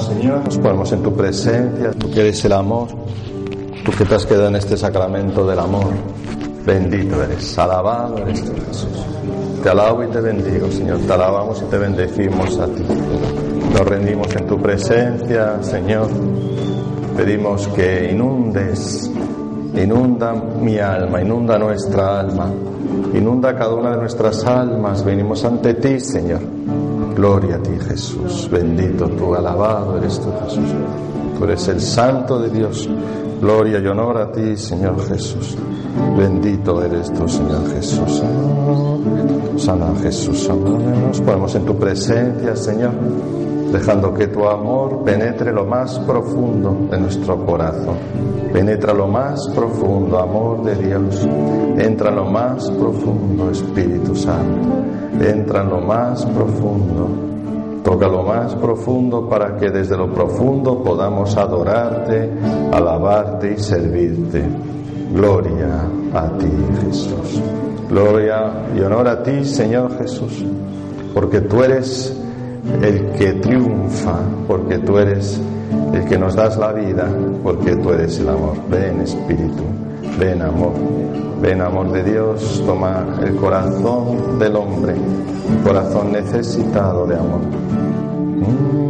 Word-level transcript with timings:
Señor. 0.00 0.44
Nos 0.44 0.58
ponemos 0.58 0.92
en 0.92 1.02
tu 1.02 1.14
presencia. 1.14 1.92
Tú 1.92 2.10
que 2.10 2.20
eres 2.20 2.44
el 2.44 2.52
amor. 2.52 2.88
Tú 3.84 3.92
que 3.92 4.04
te 4.04 4.14
has 4.14 4.26
quedado 4.26 4.48
en 4.48 4.56
este 4.56 4.76
sacramento 4.76 5.46
del 5.46 5.58
amor. 5.58 5.92
Bendito 6.66 7.22
eres. 7.22 7.56
Alabado 7.58 8.18
eres 8.18 8.44
tú, 8.44 8.52
Jesús. 8.66 9.06
Te 9.62 9.68
alabo 9.70 10.04
y 10.04 10.08
te 10.08 10.20
bendigo, 10.20 10.70
Señor. 10.70 10.98
Te 10.98 11.12
alabamos 11.12 11.62
y 11.62 11.70
te 11.70 11.78
bendecimos 11.78 12.58
a 12.58 12.66
ti. 12.66 12.82
Nos 13.72 13.86
rendimos 13.86 14.34
en 14.34 14.46
tu 14.46 14.58
presencia, 14.60 15.62
Señor. 15.62 16.08
Pedimos 17.16 17.66
que 17.68 18.10
inundes, 18.12 19.10
inunda 19.74 20.32
mi 20.32 20.78
alma, 20.78 21.20
inunda 21.20 21.58
nuestra 21.58 22.20
alma, 22.20 22.50
inunda 23.12 23.56
cada 23.56 23.74
una 23.74 23.90
de 23.92 23.96
nuestras 23.98 24.44
almas. 24.44 25.04
Venimos 25.04 25.44
ante 25.44 25.74
ti, 25.74 25.98
Señor. 25.98 26.57
Gloria 27.18 27.56
a 27.56 27.58
ti, 27.58 27.72
Jesús. 27.88 28.48
Bendito 28.48 29.08
tú, 29.08 29.34
alabado 29.34 29.98
eres 29.98 30.20
tú, 30.20 30.30
Jesús. 30.44 30.70
Tú 31.36 31.44
eres 31.46 31.66
el 31.66 31.80
Santo 31.80 32.38
de 32.38 32.48
Dios. 32.48 32.88
Gloria 33.40 33.80
y 33.80 33.86
honor 33.88 34.18
a 34.18 34.30
ti, 34.30 34.56
Señor 34.56 35.04
Jesús. 35.04 35.56
Bendito 36.16 36.80
eres 36.80 37.12
tú, 37.12 37.28
Señor 37.28 37.68
Jesús. 37.74 38.22
Sana 39.56 39.92
Jesús, 40.00 40.48
nos 40.48 41.20
ponemos 41.22 41.52
en 41.56 41.64
tu 41.64 41.76
presencia, 41.76 42.54
Señor, 42.54 42.92
dejando 43.72 44.14
que 44.14 44.28
tu 44.28 44.46
amor 44.48 45.02
penetre 45.02 45.52
lo 45.52 45.64
más 45.64 45.98
profundo 45.98 46.86
de 46.88 47.00
nuestro 47.00 47.44
corazón. 47.44 47.96
Penetra 48.52 48.94
lo 48.94 49.08
más 49.08 49.44
profundo, 49.56 50.20
amor 50.20 50.62
de 50.62 50.76
Dios. 50.76 51.26
Entra 51.78 52.10
en 52.10 52.14
lo 52.14 52.26
más 52.26 52.70
profundo, 52.70 53.50
Espíritu 53.50 54.14
Santo. 54.14 54.97
Entra 55.20 55.62
en 55.62 55.70
lo 55.70 55.80
más 55.80 56.24
profundo. 56.26 57.08
Toca 57.84 58.08
lo 58.08 58.22
más 58.22 58.54
profundo 58.56 59.28
para 59.28 59.56
que 59.56 59.70
desde 59.70 59.96
lo 59.96 60.12
profundo 60.12 60.82
podamos 60.82 61.36
adorarte, 61.36 62.30
alabarte 62.72 63.54
y 63.54 63.58
servirte. 63.58 64.44
Gloria 65.14 65.88
a 66.12 66.28
ti, 66.36 66.50
Jesús. 66.84 67.40
Gloria 67.88 68.52
y 68.76 68.80
honor 68.80 69.08
a 69.08 69.22
ti, 69.22 69.44
Señor 69.44 69.96
Jesús, 69.96 70.44
porque 71.14 71.40
tú 71.40 71.62
eres 71.62 72.14
el 72.82 73.12
que 73.12 73.32
triunfa, 73.34 74.18
porque 74.46 74.78
tú 74.78 74.98
eres 74.98 75.40
el 75.94 76.04
que 76.04 76.18
nos 76.18 76.34
das 76.34 76.58
la 76.58 76.72
vida, 76.72 77.08
porque 77.42 77.76
tú 77.76 77.90
eres 77.90 78.18
el 78.20 78.28
amor. 78.28 78.56
Ven 78.70 79.00
Espíritu, 79.00 79.62
ven 80.18 80.42
amor, 80.42 80.72
ven 81.40 81.60
amor 81.60 81.92
de 81.92 82.02
Dios, 82.02 82.62
toma 82.66 83.06
el 83.22 83.36
corazón 83.36 84.38
del 84.38 84.56
hombre, 84.56 84.94
corazón 85.64 86.12
necesitado 86.12 87.06
de 87.06 87.16
amor. 87.16 88.87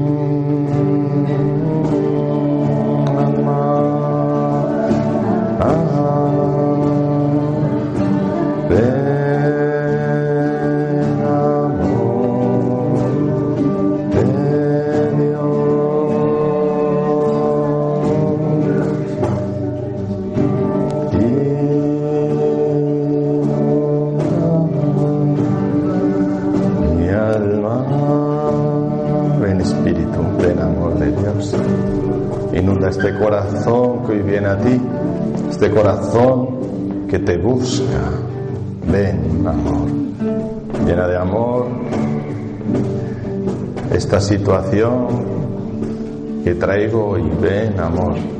Este 35.60 35.72
corazón 35.72 37.08
que 37.10 37.18
te 37.18 37.36
busca. 37.36 38.12
Ven, 38.86 39.44
amor. 39.44 39.90
Llena 40.86 41.08
de 41.08 41.16
amor 41.16 41.66
esta 43.92 44.20
situación 44.20 45.08
que 46.44 46.54
traigo 46.54 47.08
hoy. 47.08 47.24
Ven, 47.42 47.80
amor. 47.80 48.37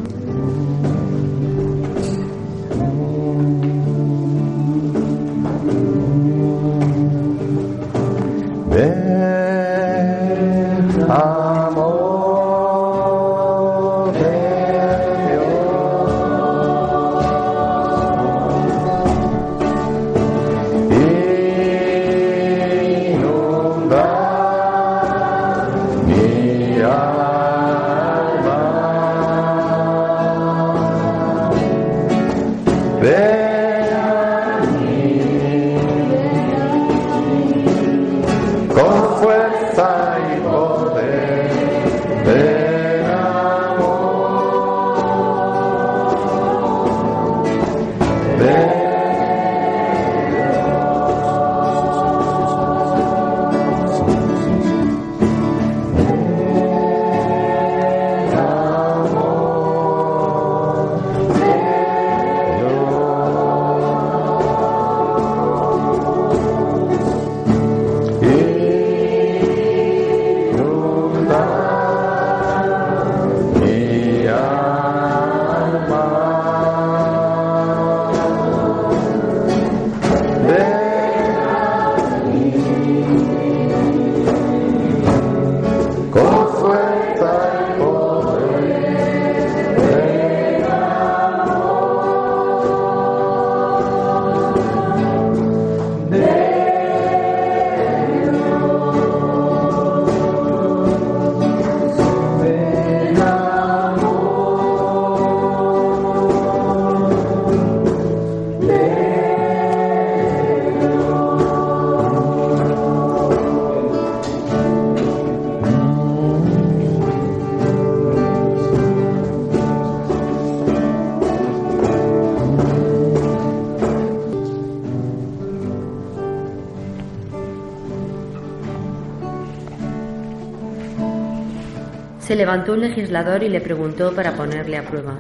Levantó 132.39 132.75
un 132.75 132.81
legislador 132.81 133.43
y 133.43 133.49
le 133.49 133.61
preguntó 133.61 134.15
para 134.15 134.37
ponerle 134.37 134.79
a 134.79 134.87
prueba, 134.89 135.19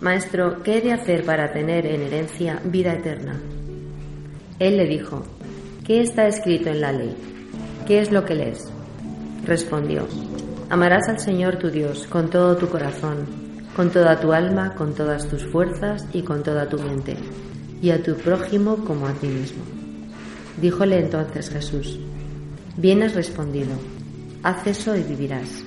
Maestro, 0.00 0.62
¿qué 0.62 0.78
he 0.78 0.80
de 0.82 0.92
hacer 0.92 1.24
para 1.24 1.52
tener 1.52 1.86
en 1.86 2.02
herencia 2.02 2.60
vida 2.64 2.92
eterna? 2.92 3.40
Él 4.58 4.76
le 4.76 4.86
dijo, 4.86 5.22
¿qué 5.84 6.02
está 6.02 6.26
escrito 6.26 6.68
en 6.68 6.82
la 6.82 6.92
ley? 6.92 7.16
¿Qué 7.86 8.00
es 8.00 8.12
lo 8.12 8.24
que 8.24 8.34
lees? 8.34 8.70
Respondió, 9.46 10.06
Amarás 10.68 11.08
al 11.08 11.18
Señor 11.18 11.56
tu 11.56 11.70
Dios 11.70 12.06
con 12.06 12.30
todo 12.30 12.56
tu 12.56 12.68
corazón, 12.68 13.26
con 13.74 13.90
toda 13.90 14.20
tu 14.20 14.32
alma, 14.32 14.74
con 14.74 14.94
todas 14.94 15.28
tus 15.28 15.44
fuerzas 15.46 16.06
y 16.12 16.22
con 16.22 16.42
toda 16.42 16.68
tu 16.68 16.78
mente, 16.78 17.16
y 17.80 17.90
a 17.90 18.02
tu 18.02 18.14
prójimo 18.16 18.76
como 18.84 19.06
a 19.06 19.12
ti 19.12 19.26
mismo. 19.26 19.62
Díjole 20.60 20.98
entonces 20.98 21.48
Jesús, 21.48 21.98
Bien 22.76 23.02
has 23.02 23.14
respondido, 23.14 23.72
haz 24.42 24.66
eso 24.66 24.96
y 24.96 25.02
vivirás. 25.02 25.64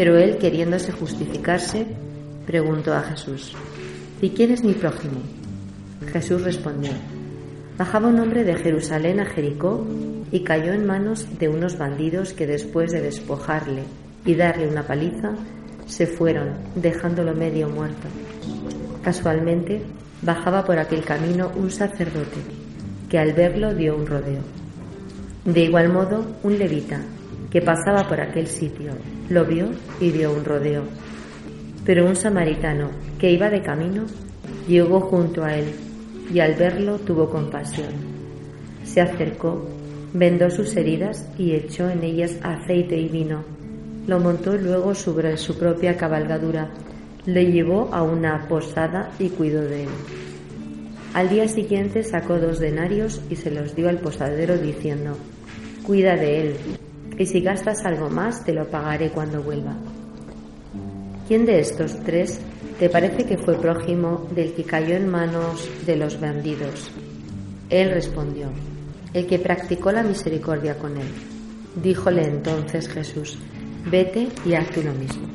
Pero 0.00 0.16
él, 0.16 0.38
queriéndose 0.38 0.92
justificarse, 0.92 1.86
preguntó 2.46 2.94
a 2.94 3.02
Jesús, 3.02 3.52
¿y 4.22 4.30
quién 4.30 4.50
es 4.50 4.64
mi 4.64 4.72
prójimo? 4.72 5.20
Jesús 6.10 6.42
respondió, 6.42 6.92
bajaba 7.76 8.08
un 8.08 8.18
hombre 8.18 8.42
de 8.44 8.54
Jerusalén 8.54 9.20
a 9.20 9.26
Jericó 9.26 9.86
y 10.32 10.40
cayó 10.40 10.72
en 10.72 10.86
manos 10.86 11.26
de 11.38 11.50
unos 11.50 11.76
bandidos 11.76 12.32
que 12.32 12.46
después 12.46 12.92
de 12.92 13.02
despojarle 13.02 13.82
y 14.24 14.34
darle 14.36 14.68
una 14.68 14.86
paliza, 14.86 15.34
se 15.84 16.06
fueron, 16.06 16.54
dejándolo 16.76 17.34
medio 17.34 17.68
muerto. 17.68 18.08
Casualmente, 19.02 19.82
bajaba 20.22 20.64
por 20.64 20.78
aquel 20.78 21.04
camino 21.04 21.52
un 21.56 21.70
sacerdote, 21.70 22.40
que 23.10 23.18
al 23.18 23.34
verlo 23.34 23.74
dio 23.74 23.96
un 23.96 24.06
rodeo. 24.06 24.40
De 25.44 25.60
igual 25.60 25.92
modo, 25.92 26.24
un 26.42 26.58
levita, 26.58 27.02
que 27.50 27.60
pasaba 27.60 28.08
por 28.08 28.20
aquel 28.20 28.46
sitio, 28.46 28.92
lo 29.28 29.44
vio 29.44 29.70
y 30.00 30.10
dio 30.10 30.32
un 30.32 30.44
rodeo. 30.44 30.84
Pero 31.84 32.06
un 32.06 32.16
samaritano, 32.16 32.90
que 33.18 33.30
iba 33.30 33.50
de 33.50 33.62
camino, 33.62 34.04
llegó 34.68 35.00
junto 35.00 35.44
a 35.44 35.54
él 35.56 35.66
y 36.32 36.40
al 36.40 36.54
verlo 36.54 36.98
tuvo 36.98 37.28
compasión. 37.28 37.88
Se 38.84 39.00
acercó, 39.00 39.66
vendó 40.12 40.50
sus 40.50 40.76
heridas 40.76 41.28
y 41.38 41.52
echó 41.52 41.88
en 41.88 42.04
ellas 42.04 42.36
aceite 42.42 42.96
y 42.96 43.08
vino. 43.08 43.44
Lo 44.06 44.20
montó 44.20 44.56
luego 44.56 44.94
sobre 44.94 45.36
su 45.36 45.58
propia 45.58 45.96
cabalgadura, 45.96 46.70
le 47.26 47.50
llevó 47.50 47.90
a 47.92 48.02
una 48.02 48.46
posada 48.48 49.10
y 49.18 49.28
cuidó 49.28 49.62
de 49.62 49.84
él. 49.84 49.90
Al 51.12 51.28
día 51.28 51.48
siguiente 51.48 52.04
sacó 52.04 52.38
dos 52.38 52.60
denarios 52.60 53.20
y 53.28 53.36
se 53.36 53.50
los 53.50 53.74
dio 53.74 53.88
al 53.88 53.98
posadero 53.98 54.56
diciendo, 54.56 55.16
Cuida 55.84 56.14
de 56.14 56.40
él, 56.40 56.56
y 57.20 57.26
si 57.26 57.42
gastas 57.42 57.84
algo 57.84 58.08
más 58.08 58.42
te 58.46 58.54
lo 58.54 58.66
pagaré 58.66 59.10
cuando 59.10 59.42
vuelva. 59.42 59.74
¿Quién 61.28 61.44
de 61.44 61.60
estos 61.60 62.00
tres 62.00 62.40
te 62.78 62.88
parece 62.88 63.26
que 63.26 63.36
fue 63.36 63.60
prójimo 63.60 64.26
del 64.34 64.54
que 64.54 64.64
cayó 64.64 64.96
en 64.96 65.06
manos 65.06 65.68
de 65.84 65.96
los 65.96 66.18
bandidos? 66.18 66.90
Él 67.68 67.90
respondió, 67.90 68.48
el 69.12 69.26
que 69.26 69.38
practicó 69.38 69.92
la 69.92 70.02
misericordia 70.02 70.78
con 70.78 70.96
él. 70.96 71.08
Díjole 71.82 72.24
entonces 72.24 72.88
Jesús, 72.88 73.38
vete 73.90 74.28
y 74.46 74.54
haz 74.54 74.70
tú 74.70 74.80
lo 74.82 74.94
mismo. 74.94 75.28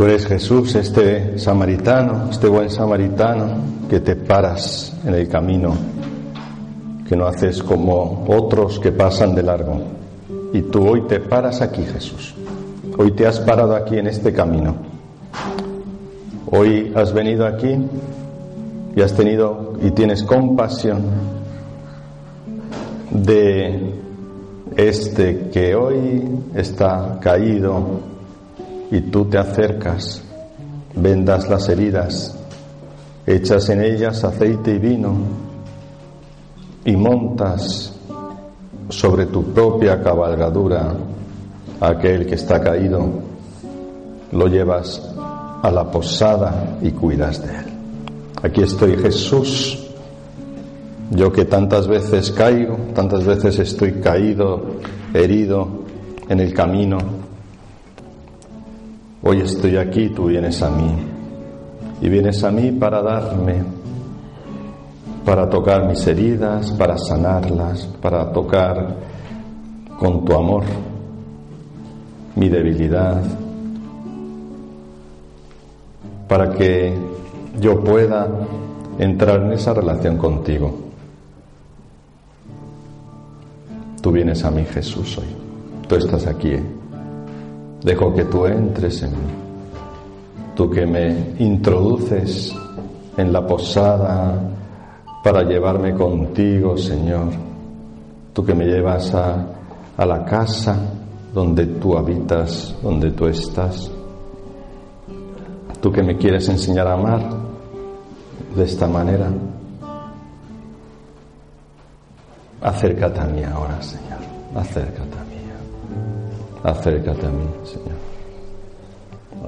Tú 0.00 0.06
eres 0.06 0.24
Jesús, 0.24 0.74
este 0.76 1.38
samaritano, 1.38 2.30
este 2.30 2.48
buen 2.48 2.70
samaritano, 2.70 3.48
que 3.86 4.00
te 4.00 4.16
paras 4.16 4.96
en 5.04 5.12
el 5.12 5.28
camino, 5.28 5.74
que 7.06 7.14
no 7.14 7.26
haces 7.26 7.62
como 7.62 8.24
otros 8.26 8.78
que 8.78 8.92
pasan 8.92 9.34
de 9.34 9.42
largo. 9.42 9.78
Y 10.54 10.62
tú 10.62 10.88
hoy 10.88 11.02
te 11.02 11.20
paras 11.20 11.60
aquí, 11.60 11.82
Jesús. 11.84 12.34
Hoy 12.96 13.12
te 13.12 13.26
has 13.26 13.40
parado 13.40 13.76
aquí 13.76 13.98
en 13.98 14.06
este 14.06 14.32
camino. 14.32 14.74
Hoy 16.50 16.94
has 16.96 17.12
venido 17.12 17.44
aquí 17.46 17.76
y 18.96 19.02
has 19.02 19.14
tenido 19.14 19.74
y 19.82 19.90
tienes 19.90 20.22
compasión 20.22 21.02
de 23.10 23.96
este 24.78 25.50
que 25.50 25.74
hoy 25.74 26.26
está 26.54 27.18
caído 27.20 28.08
y 28.90 29.00
tú 29.02 29.26
te 29.26 29.38
acercas, 29.38 30.22
vendas 30.94 31.48
las 31.48 31.68
heridas, 31.68 32.36
echas 33.26 33.68
en 33.68 33.82
ellas 33.82 34.24
aceite 34.24 34.74
y 34.74 34.78
vino 34.78 35.14
y 36.84 36.96
montas 36.96 37.94
sobre 38.88 39.26
tu 39.26 39.44
propia 39.52 40.02
cabalgadura 40.02 40.94
aquel 41.80 42.26
que 42.26 42.34
está 42.34 42.60
caído, 42.60 43.06
lo 44.32 44.46
llevas 44.48 45.00
a 45.62 45.70
la 45.70 45.90
posada 45.90 46.78
y 46.82 46.90
cuidas 46.90 47.42
de 47.46 47.56
él. 47.56 47.64
Aquí 48.42 48.62
estoy 48.62 48.96
Jesús, 48.96 49.86
yo 51.10 51.32
que 51.32 51.44
tantas 51.44 51.86
veces 51.86 52.30
caigo, 52.30 52.76
tantas 52.94 53.24
veces 53.24 53.58
estoy 53.58 53.92
caído, 53.94 54.62
herido 55.12 55.68
en 56.28 56.40
el 56.40 56.54
camino, 56.54 56.98
Hoy 59.22 59.42
estoy 59.42 59.76
aquí, 59.76 60.08
tú 60.08 60.26
vienes 60.26 60.62
a 60.62 60.70
mí. 60.70 60.96
Y 62.00 62.08
vienes 62.08 62.42
a 62.42 62.50
mí 62.50 62.72
para 62.72 63.02
darme, 63.02 63.62
para 65.26 65.48
tocar 65.50 65.86
mis 65.86 66.06
heridas, 66.06 66.70
para 66.72 66.96
sanarlas, 66.96 67.84
para 68.00 68.32
tocar 68.32 68.96
con 69.98 70.24
tu 70.24 70.32
amor 70.32 70.64
mi 72.36 72.48
debilidad, 72.48 73.20
para 76.26 76.54
que 76.54 76.94
yo 77.60 77.84
pueda 77.84 78.26
entrar 78.98 79.42
en 79.42 79.52
esa 79.52 79.74
relación 79.74 80.16
contigo. 80.16 80.74
Tú 84.00 84.12
vienes 84.12 84.42
a 84.44 84.50
mí, 84.50 84.64
Jesús, 84.64 85.18
hoy. 85.18 85.26
Tú 85.86 85.96
estás 85.96 86.26
aquí. 86.26 86.52
¿eh? 86.52 86.79
Dejo 87.82 88.14
que 88.14 88.24
tú 88.24 88.46
entres 88.46 89.02
en 89.02 89.10
mí. 89.10 89.32
Tú 90.54 90.70
que 90.70 90.86
me 90.86 91.34
introduces 91.38 92.54
en 93.16 93.32
la 93.32 93.46
posada 93.46 94.38
para 95.24 95.42
llevarme 95.42 95.94
contigo, 95.94 96.76
Señor. 96.76 97.28
Tú 98.32 98.44
que 98.44 98.54
me 98.54 98.66
llevas 98.66 99.14
a, 99.14 99.46
a 99.96 100.06
la 100.06 100.24
casa 100.24 100.76
donde 101.32 101.66
tú 101.66 101.96
habitas, 101.96 102.74
donde 102.82 103.12
tú 103.12 103.26
estás. 103.26 103.90
Tú 105.80 105.90
que 105.90 106.02
me 106.02 106.16
quieres 106.16 106.48
enseñar 106.48 106.86
a 106.86 106.94
amar 106.94 107.22
de 108.54 108.64
esta 108.64 108.86
manera. 108.86 109.30
Acércate 112.60 113.20
a 113.20 113.24
mí 113.24 113.42
ahora, 113.42 113.80
Señor. 113.80 114.18
Acércate 114.54 115.18
a 115.18 115.24
mí. 115.24 115.29
Acércate 116.62 117.26
a 117.26 117.30
mí, 117.30 117.48
Señor. 117.64 117.96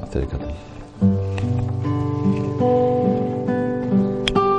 Acércate. 0.02 0.44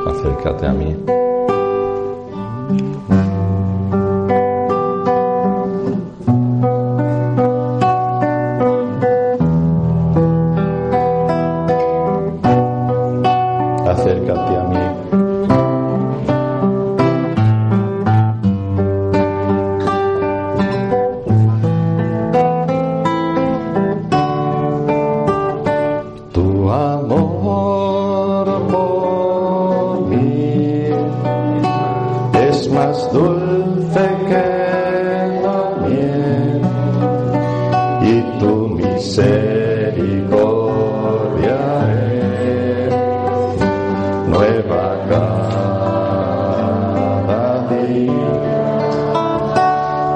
Acércate 0.08 0.66
a 0.68 0.74
mí. 0.74 1.23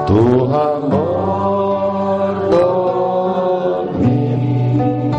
tu 0.06 0.54
amor 0.54 2.34
por 2.50 3.92
mí 4.00 5.10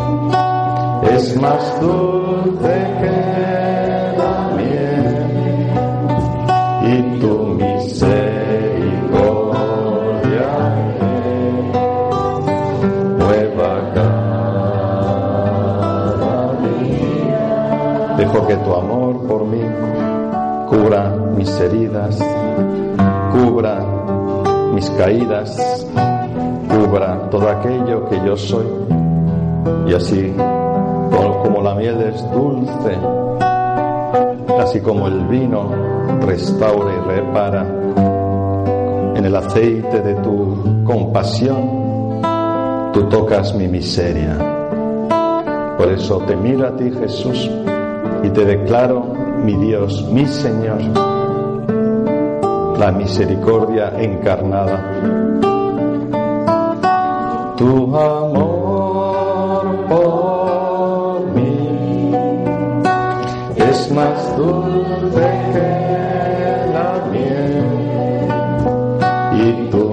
es 1.12 1.26
más 1.40 1.64
dulce 1.80 2.76
que 3.00 3.18
la 4.18 4.34
miel 4.58 5.70
y 6.92 6.94
tu 7.20 7.34
misericordia 7.60 10.50
nueva 13.18 13.72
cada 13.94 16.42
día. 16.64 18.16
Dejo 18.18 18.40
que 18.48 18.56
tu 18.56 18.72
amor 18.74 19.14
por 19.28 19.42
mí 19.46 19.62
cura 20.68 21.02
mis 21.36 21.52
heridas 21.60 22.18
mis 24.80 24.90
caídas, 24.92 25.86
cubra 26.70 27.30
todo 27.30 27.50
aquello 27.50 28.08
que 28.08 28.16
yo 28.26 28.38
soy. 28.38 28.66
Y 29.86 29.94
así 29.94 30.34
como 31.44 31.62
la 31.62 31.76
miel 31.76 32.02
es 32.02 32.32
dulce, 32.32 32.98
así 34.58 34.80
como 34.80 35.08
el 35.08 35.26
vino 35.26 35.70
restaura 36.26 36.92
y 36.96 37.10
repara, 37.10 37.68
en 39.16 39.26
el 39.26 39.36
aceite 39.36 40.00
de 40.02 40.14
tu 40.16 40.86
compasión, 40.86 42.22
tú 42.94 43.04
tocas 43.10 43.54
mi 43.54 43.68
miseria. 43.68 44.38
Por 45.78 45.92
eso 45.92 46.20
te 46.20 46.38
miro 46.38 46.68
a 46.68 46.76
ti, 46.78 46.90
Jesús, 46.90 47.52
y 48.24 48.30
te 48.30 48.46
declaro 48.46 49.14
mi 49.44 49.56
Dios, 49.56 50.08
mi 50.10 50.26
Señor 50.26 51.19
la 52.80 52.92
misericordia 52.94 53.92
encarnada. 54.00 54.78
Tu 57.58 57.94
amor 57.94 59.86
por 59.90 61.36
mí 61.36 62.14
es 63.58 63.92
más 63.92 64.38
dulce 64.38 65.28
que 65.52 66.72
la 66.72 67.04
miel 67.12 67.68
y 69.34 69.70
tu 69.70 69.89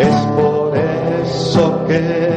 Es 0.00 0.14
por 0.36 0.76
eso 0.76 1.84
que 1.86 2.27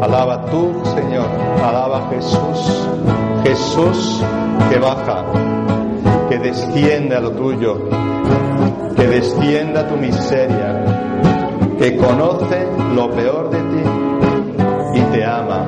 Alaba 0.00 0.46
tú, 0.46 0.82
Señor. 0.94 1.28
Alaba 1.62 2.08
Jesús. 2.10 2.88
Jesús 3.44 4.22
que 4.70 4.78
baja, 4.78 5.24
que 6.28 6.38
descienda 6.38 7.20
lo 7.20 7.32
tuyo, 7.32 7.88
que 8.96 9.06
descienda 9.06 9.86
tu 9.88 9.96
miseria, 9.96 10.84
que 11.78 11.96
conoce 11.96 12.66
lo 12.94 13.10
peor 13.10 13.50
de 13.50 13.58
ti 13.58 14.98
y 14.98 15.00
te 15.12 15.24
ama. 15.24 15.66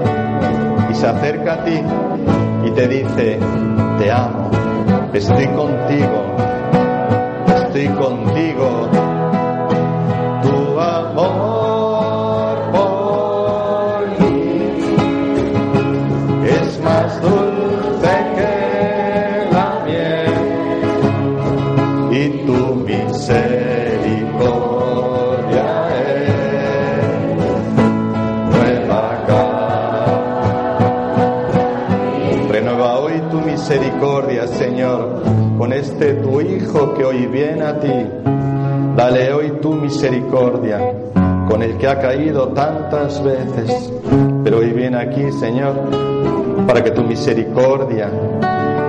Y 0.91 0.95
se 0.95 1.07
acerca 1.07 1.55
a 1.55 1.65
ti 1.65 1.81
y 2.65 2.71
te 2.71 2.89
dice, 2.89 3.39
te 3.99 4.11
amo, 4.13 4.51
estoy 5.13 5.47
contigo, 5.49 6.37
estoy 7.49 7.89
contigo 7.89 8.54
tantas 42.55 43.23
veces, 43.23 43.93
pero 44.43 44.59
hoy 44.59 44.73
viene 44.73 44.97
aquí, 44.97 45.31
Señor, 45.33 45.75
para 46.67 46.83
que 46.83 46.91
tu 46.91 47.03
misericordia, 47.03 48.11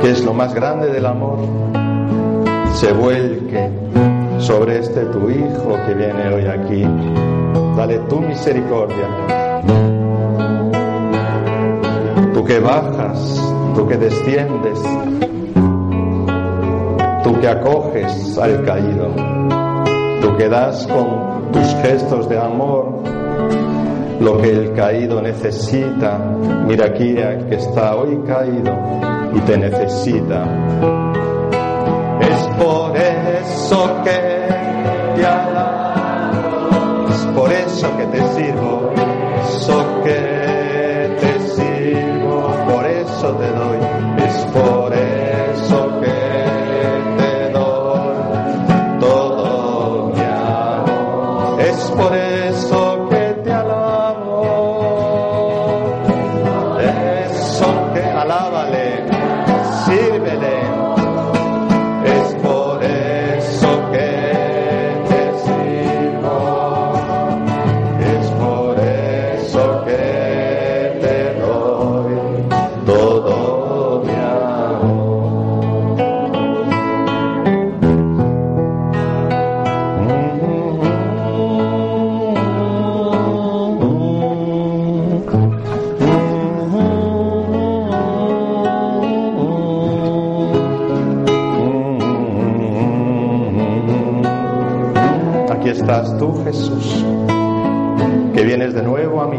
que 0.02 0.12
es 0.12 0.24
lo 0.24 0.34
más 0.34 0.54
grande 0.54 0.92
del 0.92 1.06
amor, 1.06 1.40
se 2.74 2.92
vuelque 2.94 3.70
sobre 4.40 4.80
este 4.80 5.06
tu 5.06 5.30
Hijo 5.30 5.78
que 5.86 5.94
viene 5.94 6.34
hoy 6.34 6.46
aquí. 6.46 6.86
Dale 7.76 8.00
tu 8.10 8.22
misericordia. 8.22 9.08
Tú 12.34 12.44
que 12.44 12.60
bajas, 12.60 13.42
tú 13.76 13.88
que 13.88 13.98
desciendes, 13.98 14.80
que 17.40 17.48
acoges 17.48 18.38
al 18.38 18.64
caído, 18.64 19.10
tú 20.22 20.38
que 20.38 20.50
das 20.50 20.88
con 20.88 21.52
tus 21.52 21.76
gestos 21.82 22.30
de 22.30 22.38
amor 22.38 23.04
lo 24.20 24.42
que 24.42 24.50
el 24.50 24.74
caído 24.74 25.22
necesita. 25.22 26.18
Mira 26.68 26.86
aquí 26.88 27.18
al 27.22 27.48
que 27.48 27.56
está 27.56 27.96
hoy 27.96 28.20
caído 28.26 28.74
y 29.34 29.40
te 29.42 29.58
necesita. 29.58 30.46
Es 32.22 32.48
por 32.58 32.98
eso 32.98 34.02
que 34.04 34.25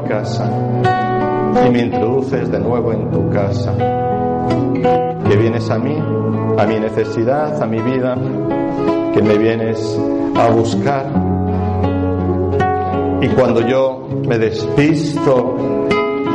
casa 0.07 0.51
y 1.67 1.71
me 1.71 1.81
introduces 1.81 2.51
de 2.51 2.59
nuevo 2.59 2.93
en 2.93 3.11
tu 3.11 3.31
casa, 3.31 3.75
que 5.29 5.37
vienes 5.37 5.71
a 5.71 5.79
mí, 5.79 5.97
a 6.59 6.67
mi 6.67 6.81
necesidad, 6.81 7.63
a 7.63 7.67
mi 7.67 7.81
vida, 7.81 8.17
que 9.15 9.23
me 9.23 9.39
vienes 9.39 9.99
a 10.37 10.49
buscar. 10.51 11.07
Y 13.21 13.29
cuando 13.29 13.61
yo 13.67 14.07
me 14.27 14.39
despisto 14.39 15.57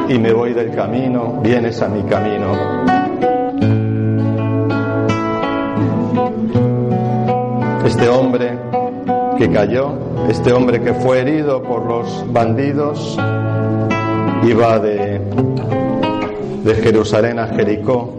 y 0.09 0.17
me 0.17 0.33
voy 0.33 0.53
del 0.53 0.71
camino, 0.71 1.39
vienes 1.43 1.81
a 1.81 1.87
mi 1.87 2.03
camino. 2.03 2.47
Este 7.85 8.09
hombre 8.09 8.57
que 9.37 9.49
cayó, 9.51 9.93
este 10.29 10.53
hombre 10.53 10.81
que 10.81 10.93
fue 10.93 11.19
herido 11.19 11.61
por 11.63 11.85
los 11.85 12.25
bandidos, 12.31 13.17
iba 14.43 14.79
de, 14.79 15.21
de 16.63 16.75
Jerusalén 16.75 17.39
a 17.39 17.47
Jericó. 17.47 18.15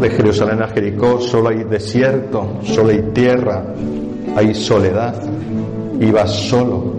De 0.00 0.10
Jerusalén 0.10 0.62
a 0.62 0.68
Jericó 0.68 1.20
solo 1.20 1.50
hay 1.50 1.64
desierto, 1.64 2.58
solo 2.64 2.90
hay 2.90 3.02
tierra, 3.12 3.64
hay 4.36 4.54
soledad. 4.54 5.14
Iba 6.00 6.26
solo, 6.26 6.94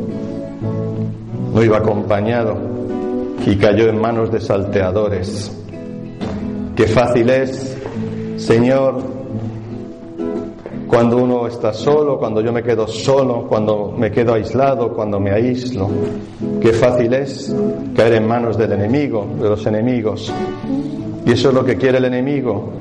no 1.54 1.64
iba 1.64 1.78
acompañado 1.78 2.58
y 3.46 3.58
cayó 3.58 3.90
en 3.90 4.00
manos 4.00 4.32
de 4.32 4.40
salteadores. 4.40 5.52
Qué 6.76 6.88
fácil 6.88 7.30
es, 7.30 7.78
Señor, 8.38 9.13
cuando 10.94 11.18
uno 11.18 11.48
está 11.48 11.74
solo, 11.74 12.20
cuando 12.20 12.40
yo 12.40 12.54
me 12.54 12.62
quedo 12.62 12.86
solo, 12.86 13.48
cuando 13.48 13.92
me 13.98 14.12
quedo 14.12 14.36
aislado, 14.36 14.94
cuando 14.94 15.20
me 15.20 15.32
aíslo. 15.32 15.90
Qué 16.62 16.72
fácil 16.72 17.12
es 17.16 17.52
caer 17.96 18.14
en 18.14 18.28
manos 18.28 18.60
del 18.60 18.74
enemigo, 18.74 19.26
de 19.42 19.50
los 19.50 19.66
enemigos. 19.66 20.32
Y 21.26 21.32
eso 21.32 21.50
es 21.50 21.56
lo 21.56 21.66
que 21.66 21.78
quiere 21.78 21.98
el 21.98 22.06
enemigo, 22.06 22.74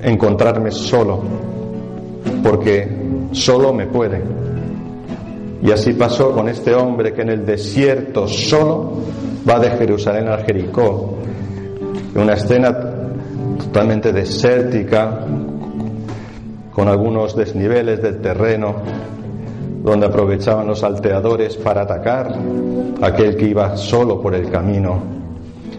encontrarme 0.00 0.70
solo, 0.70 1.22
porque 2.40 2.88
solo 3.32 3.72
me 3.72 3.88
puede. 3.88 4.22
Y 5.60 5.72
así 5.72 5.94
pasó 5.94 6.30
con 6.30 6.48
este 6.48 6.72
hombre 6.72 7.12
que 7.12 7.22
en 7.22 7.30
el 7.30 7.44
desierto 7.44 8.28
solo 8.28 8.92
va 9.48 9.58
de 9.58 9.70
Jerusalén 9.70 10.28
a 10.28 10.38
Jericó. 10.38 11.16
Una 12.14 12.34
escena 12.34 12.78
totalmente 13.58 14.12
desértica, 14.12 15.26
con 16.74 16.88
algunos 16.88 17.36
desniveles 17.36 18.02
del 18.02 18.20
terreno, 18.20 18.74
donde 19.82 20.06
aprovechaban 20.06 20.66
los 20.66 20.80
salteadores 20.80 21.56
para 21.56 21.82
atacar 21.82 22.34
a 23.00 23.06
aquel 23.06 23.36
que 23.36 23.46
iba 23.46 23.76
solo 23.76 24.20
por 24.20 24.34
el 24.34 24.50
camino. 24.50 24.98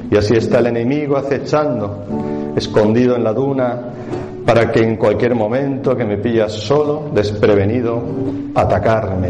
Y 0.10 0.15
así 0.15 0.36
está 0.36 0.60
el 0.60 0.67
enemigo 0.67 1.17
acechando, 1.17 2.05
escondido 2.55 3.15
en 3.15 3.23
la 3.23 3.34
duna, 3.34 3.79
para 4.45 4.71
que 4.71 4.81
en 4.81 4.95
cualquier 4.95 5.36
momento 5.36 5.97
que 5.97 6.05
me 6.05 6.17
pillas 6.17 6.53
solo, 6.53 7.10
desprevenido, 7.13 8.01
atacarme, 8.53 9.29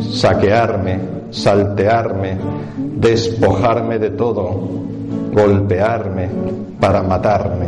saquearme, 0.00 0.98
saltearme, 1.30 2.36
despojarme 2.96 3.98
de 3.98 4.10
todo, 4.10 4.60
golpearme 5.32 6.28
para 6.78 7.02
matarme. 7.02 7.66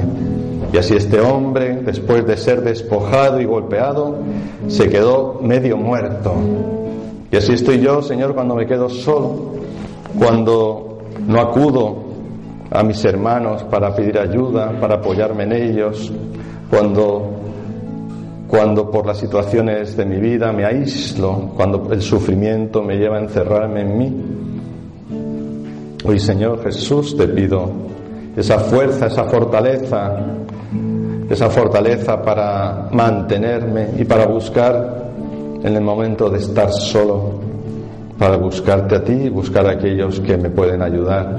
Y 0.73 0.79
así 0.79 0.95
este 0.95 1.21
hombre, 1.21 1.81
después 1.83 2.27
de 2.27 2.37
ser 2.37 2.63
despojado 2.63 3.41
y 3.41 3.45
golpeado, 3.45 4.19
se 4.69 4.89
quedó 4.89 5.39
medio 5.43 5.77
muerto. 5.77 6.35
Y 7.31 7.37
así 7.37 7.53
estoy 7.53 7.81
yo, 7.81 8.03
Señor, 8.03 8.35
cuando 8.35 8.55
me 8.55 8.67
quedo 8.67 8.89
solo, 8.89 9.53
cuando 10.19 10.99
no 11.27 11.41
acudo 11.41 11.97
a 12.71 12.83
mis 12.83 13.05
hermanos 13.05 13.63
para 13.65 13.95
pedir 13.95 14.19
ayuda, 14.19 14.79
para 14.81 14.97
apoyarme 14.97 15.45
en 15.45 15.53
ellos, 15.53 16.13
cuando 16.71 17.37
cuando 18.49 18.91
por 18.91 19.07
las 19.07 19.19
situaciones 19.19 19.97
de 19.97 20.05
mi 20.05 20.19
vida 20.19 20.53
me 20.53 20.65
aíslo, 20.65 21.51
cuando 21.57 21.93
el 21.93 22.01
sufrimiento 22.01 22.83
me 22.83 22.97
lleva 22.97 23.17
a 23.17 23.21
encerrarme 23.21 23.81
en 23.81 23.99
mí. 23.99 24.13
Hoy, 26.05 26.21
Señor 26.21 26.63
Jesús, 26.63 27.17
te 27.17 27.27
pido 27.27 27.69
esa 28.37 28.61
fuerza, 28.61 29.07
esa 29.07 29.25
fortaleza, 29.25 30.17
esa 31.29 31.51
fortaleza 31.51 32.23
para 32.23 32.89
mantenerme 32.93 33.89
y 33.99 34.05
para 34.05 34.27
buscar 34.27 35.07
en 35.63 35.75
el 35.75 35.83
momento 35.83 36.31
de 36.31 36.39
estar 36.39 36.71
solo, 36.71 37.41
para 38.19 38.37
buscarte 38.37 38.97
a 38.97 39.05
ti 39.05 39.13
y 39.13 39.29
buscar 39.29 39.67
a 39.67 39.73
aquellos 39.73 40.21
que 40.21 40.37
me 40.37 40.51
pueden 40.51 40.83
ayudar. 40.83 41.37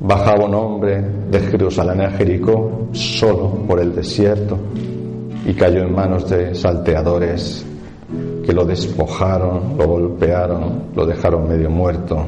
Bajaba 0.00 0.46
un 0.46 0.54
hombre 0.54 1.04
de 1.30 1.40
Jerusalén 1.40 2.00
a 2.00 2.10
Jericó 2.10 2.88
solo 2.92 3.50
por 3.68 3.80
el 3.80 3.94
desierto 3.94 4.56
y 5.46 5.52
cayó 5.52 5.82
en 5.82 5.94
manos 5.94 6.28
de 6.30 6.54
salteadores 6.54 7.66
que 8.44 8.52
lo 8.52 8.64
despojaron, 8.64 9.76
lo 9.76 9.86
golpearon, 9.86 10.84
lo 10.94 11.06
dejaron 11.06 11.48
medio 11.48 11.70
muerto. 11.70 12.26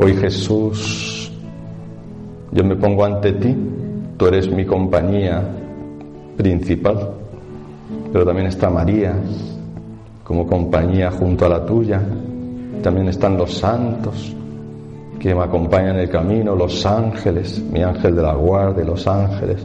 Hoy 0.00 0.16
Jesús, 0.16 1.30
yo 2.50 2.64
me 2.64 2.76
pongo 2.76 3.04
ante 3.04 3.32
ti, 3.34 3.54
tú 4.16 4.26
eres 4.26 4.50
mi 4.50 4.64
compañía 4.64 5.42
principal, 6.36 7.10
pero 8.12 8.24
también 8.24 8.48
está 8.48 8.70
María 8.70 9.14
como 10.22 10.46
compañía 10.46 11.10
junto 11.10 11.46
a 11.46 11.48
la 11.48 11.66
tuya, 11.66 12.00
también 12.82 13.08
están 13.08 13.36
los 13.36 13.54
santos 13.54 14.34
que 15.18 15.34
me 15.34 15.42
acompañan 15.42 15.96
en 15.96 16.02
el 16.02 16.08
camino, 16.08 16.54
los 16.54 16.84
ángeles, 16.86 17.62
mi 17.70 17.82
ángel 17.82 18.16
de 18.16 18.22
la 18.22 18.34
guardia, 18.34 18.84
los 18.84 19.06
ángeles, 19.06 19.64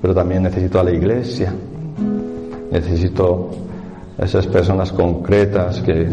pero 0.00 0.14
también 0.14 0.42
necesito 0.42 0.80
a 0.80 0.84
la 0.84 0.92
iglesia, 0.92 1.52
necesito 2.70 3.50
a 4.18 4.24
esas 4.24 4.46
personas 4.46 4.92
concretas 4.92 5.80
que, 5.80 6.08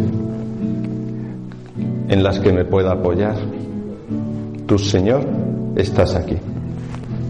en 2.09 2.23
las 2.23 2.39
que 2.39 2.51
me 2.53 2.65
pueda 2.65 2.93
apoyar. 2.93 3.35
Tu 4.65 4.77
Señor, 4.77 5.21
estás 5.75 6.15
aquí. 6.15 6.37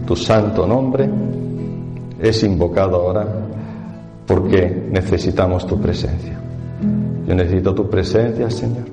Tu 0.08 0.16
santo 0.16 0.66
nombre 0.66 1.06
es 2.18 2.42
invocado 2.42 2.96
ahora 2.96 3.26
porque 4.26 4.88
necesitamos 4.90 5.66
tu 5.66 5.78
presencia. 5.78 6.40
Yo 7.26 7.34
necesito 7.34 7.74
tu 7.74 7.90
presencia, 7.90 8.50
Señor. 8.50 8.84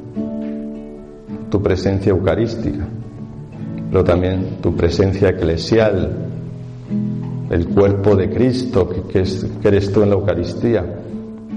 Tu 1.50 1.64
presencia 1.64 2.10
eucarística, 2.10 2.86
pero 3.90 4.04
también 4.04 4.58
tu 4.62 4.76
presencia 4.76 5.30
eclesial, 5.30 6.12
el 7.50 7.68
cuerpo 7.68 8.18
de 8.18 8.30
Cristo 8.30 8.90
que, 8.90 9.04
que, 9.04 9.22
es, 9.22 9.48
que 9.62 9.70
eres 9.70 9.94
tú 9.94 10.04
en 10.04 10.10
la 10.10 10.16
Eucaristía. 10.16 10.84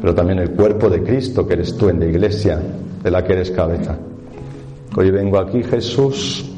pero 0.01 0.15
también 0.15 0.39
el 0.39 0.53
cuerpo 0.53 0.89
de 0.89 1.03
Cristo 1.03 1.45
que 1.45 1.55
eres 1.55 1.77
tú 1.77 1.89
en 1.89 1.99
la 1.99 2.07
iglesia, 2.07 2.63
de 3.03 3.11
la 3.11 3.25
que 3.25 3.33
eres 3.33 3.51
cabeza. 3.51 3.99
Hoy 4.97 5.11
vengo 5.11 5.37
aquí, 5.37 5.65
Jesús, 5.65 6.49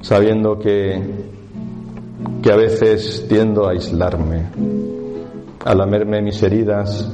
sabiendo 0.00 0.58
que, 0.58 1.30
que 2.42 2.52
a 2.52 2.56
veces 2.56 3.26
tiendo 3.28 3.66
a 3.66 3.70
aislarme, 3.72 4.46
a 5.64 5.74
lamerme 5.74 6.22
mis 6.22 6.42
heridas 6.42 7.10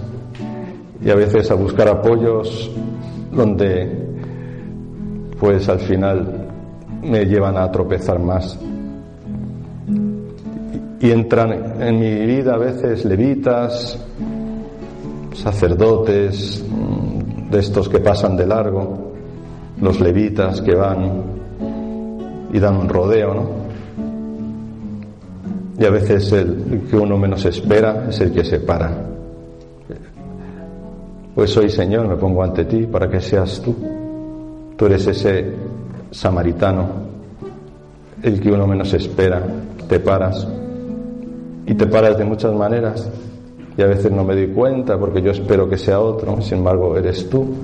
y 1.05 1.11
a 1.11 1.15
veces 1.15 1.51
a 1.51 1.55
buscar 1.55 1.89
apoyos 1.89 2.71
donde 3.31 4.09
pues 5.39 5.69
al 5.69 5.81
final 5.81 6.49
me 7.03 7.25
llevan 7.25 7.57
a 7.57 7.71
tropezar 7.71 8.19
más. 8.19 8.59
Y 11.01 11.11
entran 11.11 11.81
en 11.81 11.99
mi 11.99 12.27
vida 12.27 12.55
a 12.55 12.59
veces 12.59 13.05
levitas, 13.05 14.05
sacerdotes, 15.33 16.65
mm, 16.69 17.51
de 17.51 17.59
estos 17.61 17.89
que 17.89 18.01
pasan 18.01 18.37
de 18.37 18.47
largo, 18.47 19.13
los 19.81 20.01
levitas 20.01 20.61
que 20.61 20.75
van 20.75 21.23
y 22.53 22.59
dan 22.59 22.77
un 22.77 22.89
rodeo, 22.89 23.35
¿no? 23.35 23.58
Y 25.79 25.85
a 25.85 25.91
veces 25.91 26.33
el 26.33 26.89
que 26.91 26.97
uno 26.97 27.17
menos 27.17 27.45
espera 27.45 28.07
es 28.09 28.21
el 28.21 28.33
que 28.33 28.45
se 28.45 28.59
para. 28.59 28.91
Pues 31.37 31.57
hoy, 31.57 31.71
Señor, 31.71 32.09
me 32.09 32.17
pongo 32.17 32.43
ante 32.43 32.65
ti 32.65 32.87
para 32.87 33.09
que 33.09 33.21
seas 33.21 33.63
tú. 33.63 33.77
Tú 34.77 34.87
eres 34.87 35.07
ese 35.07 35.55
samaritano, 36.11 36.89
el 38.25 38.41
que 38.41 38.51
uno 38.51 38.67
menos 38.67 38.93
espera. 38.93 39.41
Te 39.89 40.01
paras. 40.01 40.49
Y 41.65 41.75
te 41.75 41.87
paras 41.87 42.19
de 42.19 42.25
muchas 42.25 42.53
maneras. 42.53 43.09
Y 43.77 43.83
a 43.83 43.87
veces 43.87 44.11
no 44.11 44.25
me 44.25 44.35
doy 44.35 44.49
cuenta 44.49 44.99
porque 44.99 45.23
yo 45.23 45.31
espero 45.31 45.69
que 45.69 45.79
sea 45.79 46.01
otro. 46.01 46.43
Sin 46.43 46.59
embargo, 46.59 46.97
eres 46.97 47.31
tú. 47.31 47.55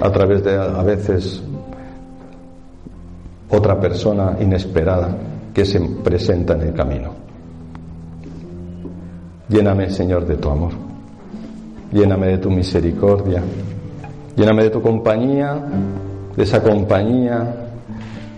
A 0.00 0.08
través 0.12 0.44
de 0.44 0.54
a 0.54 0.82
veces 0.84 1.42
otra 3.50 3.80
persona 3.80 4.36
inesperada 4.40 5.16
que 5.52 5.64
se 5.64 5.80
presenta 5.80 6.54
en 6.54 6.62
el 6.62 6.74
camino. 6.74 7.23
Lléname, 9.48 9.90
Señor, 9.90 10.26
de 10.26 10.36
tu 10.36 10.48
amor. 10.48 10.72
Lléname 11.92 12.28
de 12.28 12.38
tu 12.38 12.50
misericordia. 12.50 13.42
Lléname 14.36 14.64
de 14.64 14.70
tu 14.70 14.82
compañía, 14.82 15.62
de 16.34 16.42
esa 16.42 16.62
compañía 16.62 17.54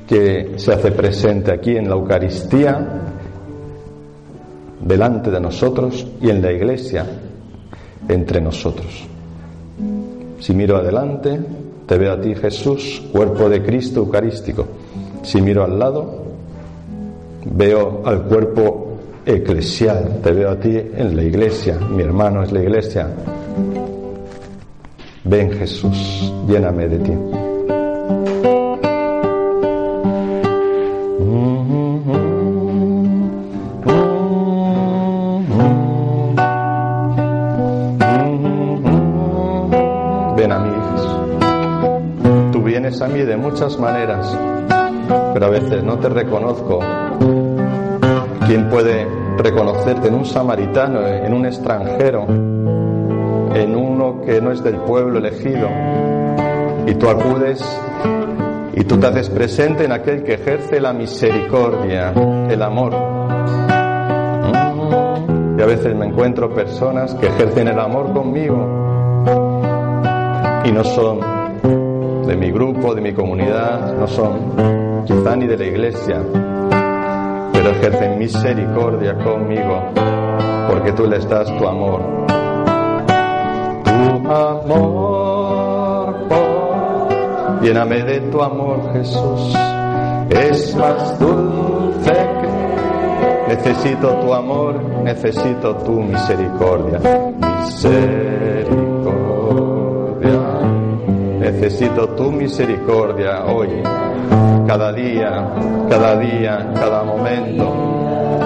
que 0.07 0.55
se 0.57 0.73
hace 0.73 0.93
presente 0.93 1.53
aquí 1.53 1.77
en 1.77 1.89
la 1.89 1.95
Eucaristía, 1.95 3.03
delante 4.81 5.31
de 5.31 5.41
nosotros 5.41 6.07
y 6.21 6.29
en 6.31 6.43
la 6.43 6.53
iglesia, 6.53 7.07
entre 8.09 8.41
nosotros. 8.41 9.07
Si 10.39 10.55
miro 10.55 10.77
adelante, 10.77 11.41
te 11.87 11.99
veo 11.99 12.13
a 12.13 12.21
ti 12.21 12.35
Jesús, 12.35 13.03
cuerpo 13.13 13.49
de 13.49 13.63
Cristo 13.63 14.01
Eucarístico. 14.01 14.67
Si 15.23 15.41
miro 15.41 15.65
al 15.65 15.79
lado, 15.79 16.25
veo 17.45 18.03
al 18.05 18.23
cuerpo 18.25 18.86
eclesial, 19.27 20.21
te 20.23 20.33
veo 20.33 20.51
a 20.51 20.59
ti 20.59 20.77
en 20.77 21.17
la 21.17 21.23
iglesia, 21.25 21.77
mi 21.79 22.03
hermano 22.03 22.45
es 22.45 22.53
la 22.53 22.63
iglesia. 22.63 23.09
Ven 25.25 25.51
Jesús, 25.51 26.33
lléname 26.47 26.89
de 26.89 26.99
ti. 26.99 27.13
Ven 40.37 40.53
a 40.53 40.59
mí, 40.61 40.71
Jesús. 40.93 42.53
Tú 42.53 42.63
vienes 42.63 43.03
a 43.03 43.09
mí 43.09 43.23
de 43.23 43.37
muchas 43.37 43.77
maneras, 43.81 44.39
pero 45.35 45.47
a 45.47 45.51
veces 45.51 45.83
no 45.83 45.99
te 45.99 46.09
reconozco. 46.09 46.79
¿Quién 48.47 48.69
puede 48.69 49.16
reconocerte 49.37 50.09
en 50.09 50.15
un 50.15 50.25
samaritano, 50.25 51.07
en 51.07 51.33
un 51.33 51.47
extranjero, 51.47 52.27
en 52.29 53.77
uno 53.77 54.21
que 54.23 54.41
no 54.41 54.53
es 54.53 54.63
del 54.63 54.77
pueblo 54.77 55.19
elegido? 55.19 55.69
Y 56.87 56.95
tú 56.95 57.09
acudes 57.09 57.63
y 58.75 58.85
tú 58.85 58.99
te 58.99 59.07
haces 59.07 59.31
presente 59.31 59.85
en 59.85 59.93
aquel 59.93 60.23
que 60.23 60.35
ejerce 60.35 60.81
la 60.81 60.93
misericordia, 60.93 62.13
el 62.49 62.63
amor. 62.63 62.93
Y 65.59 65.63
a 65.63 65.67
veces 65.67 65.95
me 65.95 66.07
encuentro 66.07 66.53
personas 66.55 67.15
que 67.15 67.27
ejercen 67.27 67.69
el 67.69 67.81
amor 67.81 68.13
conmigo 68.13 68.87
y 70.65 70.73
no 70.73 70.85
son 70.85 71.21
de 72.27 72.37
mi 72.37 72.51
grupo, 72.51 72.95
de 72.95 73.01
mi 73.01 73.15
comunidad, 73.15 73.97
no 73.97 74.07
son 74.07 75.05
quizá 75.07 75.37
ni 75.37 75.47
de 75.47 75.57
la 75.57 75.65
iglesia, 75.65 76.23
pero 77.67 77.79
ejercen 77.79 78.19
misericordia 78.19 79.15
conmigo 79.19 79.83
porque 80.69 80.93
tú 80.93 81.07
les 81.07 81.29
das 81.29 81.49
tu 81.59 81.67
amor. 81.67 82.01
Tu 83.85 84.31
amor, 84.31 86.15
oh, 86.31 87.09
de 87.61 88.21
tu 88.31 88.41
amor, 88.43 88.93
Jesús, 88.93 89.57
es 90.31 90.77
más 90.77 91.19
dulce 91.19 92.13
que 92.13 92.49
necesito 93.49 94.15
tu 94.15 94.33
amor, 94.33 94.81
necesito 95.03 95.75
tu 95.77 96.03
misericordia, 96.03 97.01
misericordia. 97.65 98.97
Necesito 101.41 102.09
tu 102.11 102.31
misericordia 102.31 103.45
hoy, 103.45 103.83
cada 104.67 104.93
día, 104.93 105.49
cada 105.89 106.17
día, 106.17 106.71
cada 106.75 107.03
momento. 107.03 107.73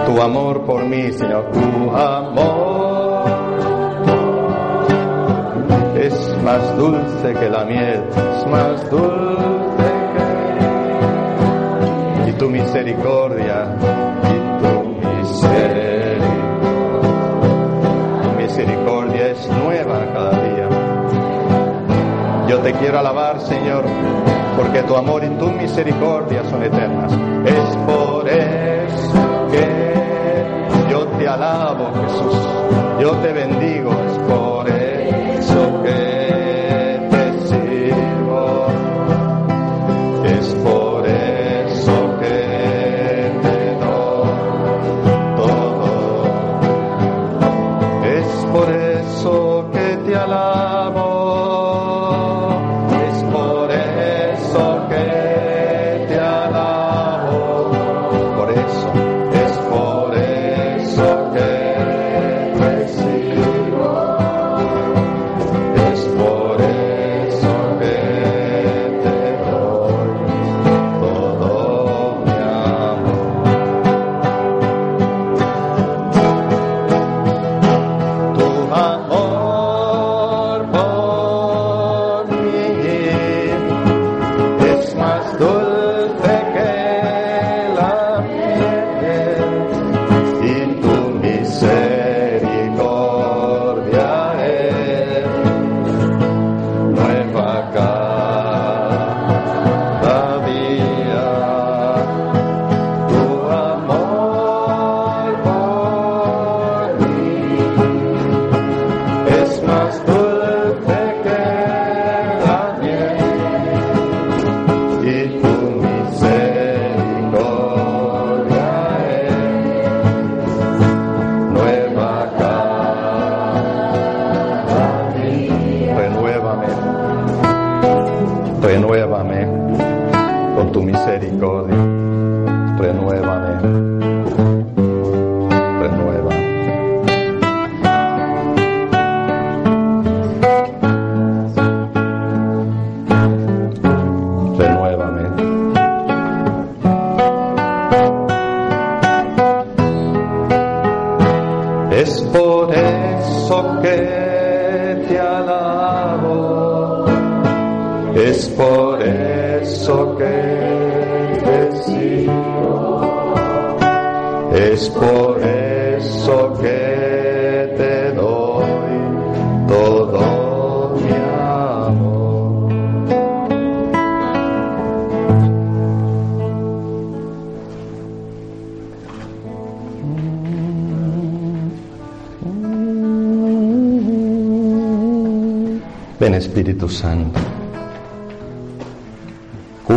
Tu 0.06 0.20
amor 0.20 0.64
por 0.64 0.84
mí, 0.84 1.12
Señor, 1.12 1.50
tu 1.52 1.90
amor 1.96 2.90
es 5.96 6.36
más 6.42 6.76
dulce 6.76 7.34
que 7.34 7.48
la 7.48 7.64
miel, 7.64 8.02
es 8.16 8.46
más 8.46 8.90
dulce 8.90 9.90
que... 12.24 12.30
Y 12.30 12.32
tu 12.32 12.48
misericordia, 12.48 13.76
y 14.24 14.38
tu 14.62 14.84
misericordia, 15.04 16.18
tu 18.22 18.30
misericordia 18.40 19.30
es 19.30 19.48
nueva 19.48 20.06
cada 20.12 20.30
día. 20.42 20.69
Yo 22.50 22.58
te 22.58 22.72
quiero 22.72 22.98
alabar, 22.98 23.40
Señor, 23.40 23.84
porque 24.56 24.82
tu 24.82 24.96
amor 24.96 25.22
y 25.22 25.28
tu 25.38 25.52
misericordia 25.52 26.42
son 26.50 26.64
eternas. 26.64 27.12
Es 27.46 27.76
por 27.86 28.28
eso 28.28 29.48
que 29.52 30.90
yo 30.90 31.06
te 31.16 31.28
alabo, 31.28 31.92
Jesús. 32.02 32.48
Yo 33.00 33.12
te 33.18 33.32
bendigo. 33.32 34.09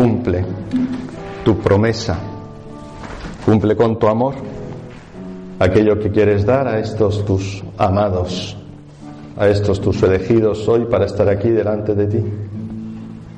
Cumple 0.03 0.43
tu 1.45 1.57
promesa, 1.59 2.19
cumple 3.45 3.73
con 3.73 3.97
tu 3.97 4.07
amor 4.07 4.35
aquello 5.59 5.97
que 5.97 6.11
quieres 6.11 6.45
dar 6.45 6.67
a 6.67 6.77
estos 6.77 7.23
tus 7.23 7.63
amados, 7.77 8.57
a 9.37 9.47
estos 9.47 9.79
tus 9.79 10.03
elegidos 10.03 10.67
hoy 10.67 10.83
para 10.91 11.05
estar 11.05 11.29
aquí 11.29 11.49
delante 11.49 11.95
de 11.95 12.07
ti. 12.07 12.23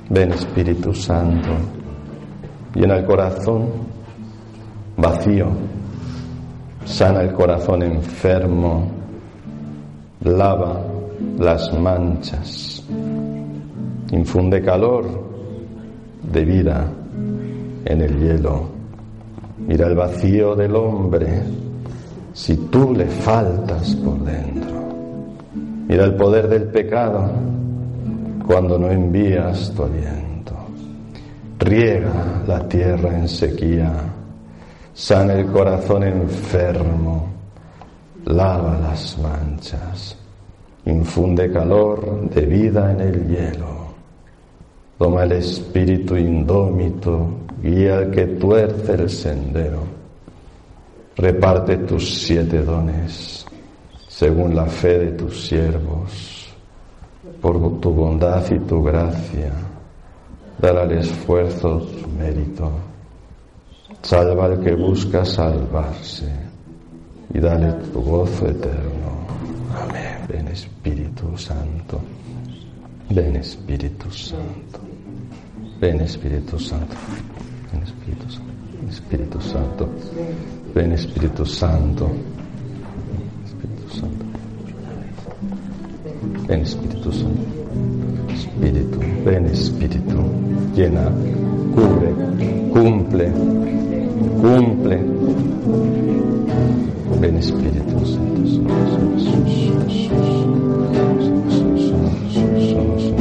Ven 0.09 0.31
Espíritu 0.31 0.91
Santo, 0.91 1.49
llena 2.73 2.97
el 2.97 3.05
corazón 3.05 3.67
vacío, 4.97 5.49
sana 6.83 7.21
el 7.21 7.31
corazón 7.33 7.83
enfermo, 7.83 8.89
lava 10.21 10.81
las 11.37 11.71
manchas, 11.79 12.83
infunde 14.11 14.63
calor 14.63 15.24
de 16.31 16.45
vida 16.45 16.87
en 17.85 18.01
el 18.01 18.19
hielo. 18.19 18.69
Mira 19.67 19.87
el 19.87 19.95
vacío 19.95 20.55
del 20.55 20.75
hombre 20.75 21.43
si 22.33 22.55
tú 22.67 22.93
le 22.93 23.05
faltas 23.05 23.95
por 23.95 24.19
dentro. 24.19 24.75
Mira 25.87 26.05
el 26.05 26.15
poder 26.15 26.47
del 26.47 26.63
pecado 26.63 27.29
cuando 28.45 28.77
no 28.77 28.91
envías 28.91 29.71
tu 29.75 29.83
aliento. 29.83 30.53
Riega 31.59 32.43
la 32.45 32.67
tierra 32.67 33.17
en 33.17 33.27
sequía, 33.27 33.91
sana 34.93 35.33
el 35.33 35.47
corazón 35.47 36.03
enfermo, 36.03 37.27
lava 38.25 38.77
las 38.77 39.17
manchas, 39.19 40.17
infunde 40.85 41.51
calor 41.51 42.29
de 42.29 42.45
vida 42.45 42.91
en 42.91 43.01
el 43.01 43.27
hielo. 43.27 43.74
Toma 44.97 45.23
el 45.23 45.33
espíritu 45.33 46.15
indómito, 46.15 47.27
guía 47.61 47.97
al 47.97 48.11
que 48.11 48.25
tuerce 48.25 48.93
el 48.93 49.09
sendero. 49.09 49.83
Reparte 51.17 51.77
tus 51.77 52.23
siete 52.23 52.61
dones 52.61 53.45
según 54.07 54.55
la 54.55 54.65
fe 54.65 54.97
de 54.97 55.11
tus 55.11 55.47
siervos, 55.47 56.47
por 57.41 57.81
tu 57.81 57.91
bondad 57.91 58.49
y 58.49 58.59
tu 58.59 58.81
gracia. 58.81 59.51
Dar 60.57 60.77
al 60.77 60.91
esfuerzo 60.93 61.79
tu 61.79 62.07
mérito. 62.07 62.71
Salva 64.01 64.45
al 64.45 64.61
que 64.61 64.73
busca 64.75 65.25
salvarse 65.25 66.31
y 67.33 67.39
dale 67.39 67.73
tu 67.91 68.01
gozo 68.01 68.47
eterno. 68.47 69.11
Amén. 69.83 70.25
Ven 70.29 70.47
Espíritu 70.47 71.37
Santo. 71.37 71.99
Ven 73.09 73.35
Espíritu 73.35 74.09
Santo. 74.11 74.84
Ven 75.85 76.01
Espíritu 76.01 76.57
Santo. 76.57 76.95
Ven 77.71 77.83
Espíritu 77.83 78.27
Santo. 78.27 78.51
Espíritu 78.89 79.39
Santo. 79.39 79.87
Ven 80.73 80.91
Espíritu 80.93 81.45
Santo. 81.45 82.11
Espíritu 83.45 83.89
Santo. 83.93 84.25
Ven 86.47 86.61
Espíritu 86.61 87.11
Santo. 87.11 87.45
Espíritu, 88.33 88.99
ven 89.23 89.45
Espíritu. 89.45 90.23
Llena, 90.75 91.11
cubre, 91.75 92.15
cumple, 92.73 93.31
cumple. 94.41 94.97
Ven 97.21 97.37
Espíritu 97.37 98.05
Santo. 98.07 98.25
Ven 102.75 103.14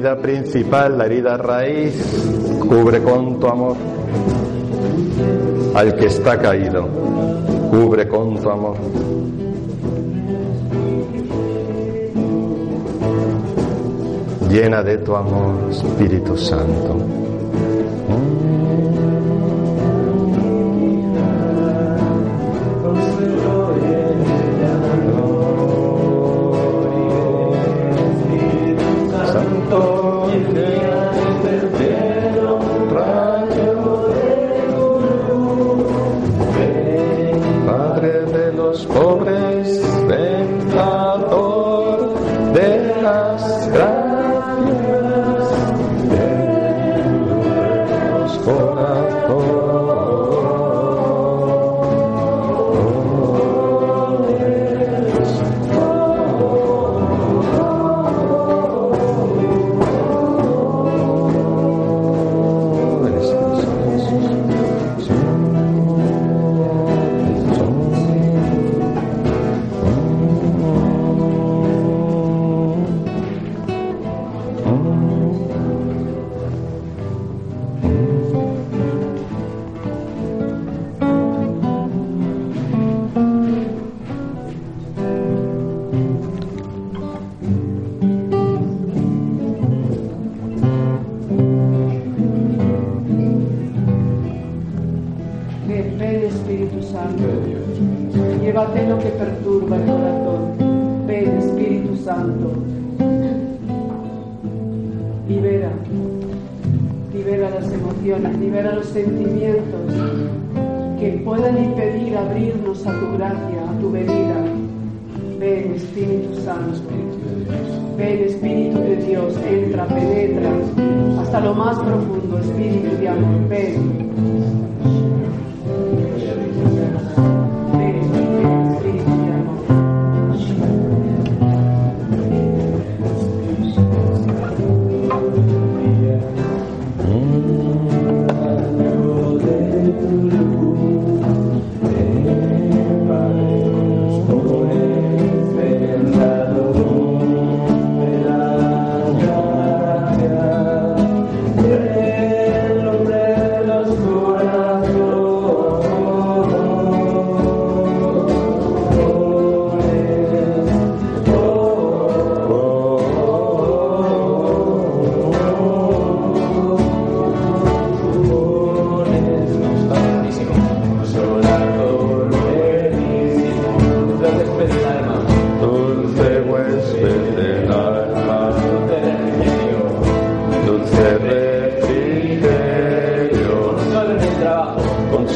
herida 0.00 0.16
principal, 0.16 0.96
la 0.96 1.04
herida 1.04 1.36
raíz. 1.36 1.94
Cubre 2.58 3.02
con 3.02 3.38
tu 3.38 3.46
amor 3.46 3.76
al 5.74 5.94
que 5.94 6.06
está 6.06 6.38
caído. 6.38 6.88
Cubre 7.70 8.08
con 8.08 8.40
tu 8.40 8.48
amor. 8.48 8.76
Llena 14.48 14.82
de 14.82 14.98
tu 14.98 15.14
amor, 15.14 15.70
Espíritu 15.70 16.36
Santo. 16.36 16.98
Santo, 16.98 17.19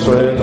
Eso. 0.05 0.34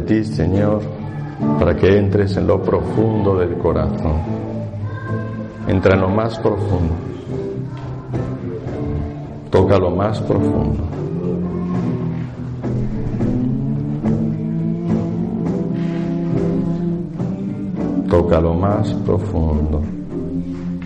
Ti, 0.00 0.24
Señor, 0.24 0.80
para 1.58 1.76
que 1.76 1.96
entres 1.96 2.36
en 2.36 2.46
lo 2.46 2.62
profundo 2.62 3.36
del 3.36 3.56
corazón. 3.58 4.16
Entra 5.68 5.94
en 5.94 6.00
lo 6.00 6.08
más 6.08 6.38
profundo. 6.38 6.94
Toca 9.50 9.78
lo 9.78 9.90
más 9.90 10.20
profundo. 10.20 10.82
Toca 18.08 18.40
lo 18.40 18.54
más 18.54 18.92
profundo. 19.06 19.82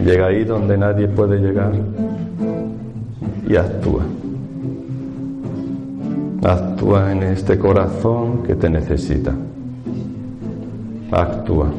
Llega 0.05 0.27
ahí 0.27 0.45
donde 0.45 0.77
nadie 0.77 1.09
puede 1.09 1.39
llegar 1.39 1.73
y 3.49 3.57
actúa. 3.57 4.05
Actúa 6.77 7.11
en 7.11 7.23
este 7.23 7.59
corazón 7.59 8.43
que 8.43 8.55
te 8.55 8.69
necesita. 8.69 9.35
Actúa. 11.11 11.73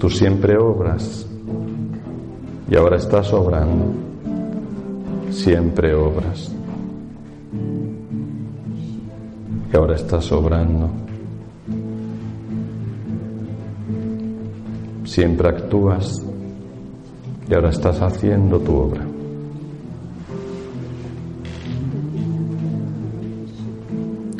Tú 0.00 0.10
siempre 0.10 0.58
obras 0.58 1.24
y 2.68 2.74
ahora 2.74 2.96
estás 2.96 3.32
obrando. 3.32 3.92
Siempre 5.30 5.94
obras. 5.94 6.50
Y 9.72 9.76
ahora 9.76 9.94
estás 9.94 10.32
obrando. 10.32 10.90
Siempre 15.12 15.46
actúas 15.46 16.22
y 17.46 17.52
ahora 17.52 17.68
estás 17.68 18.00
haciendo 18.00 18.58
tu 18.60 18.74
obra. 18.74 19.02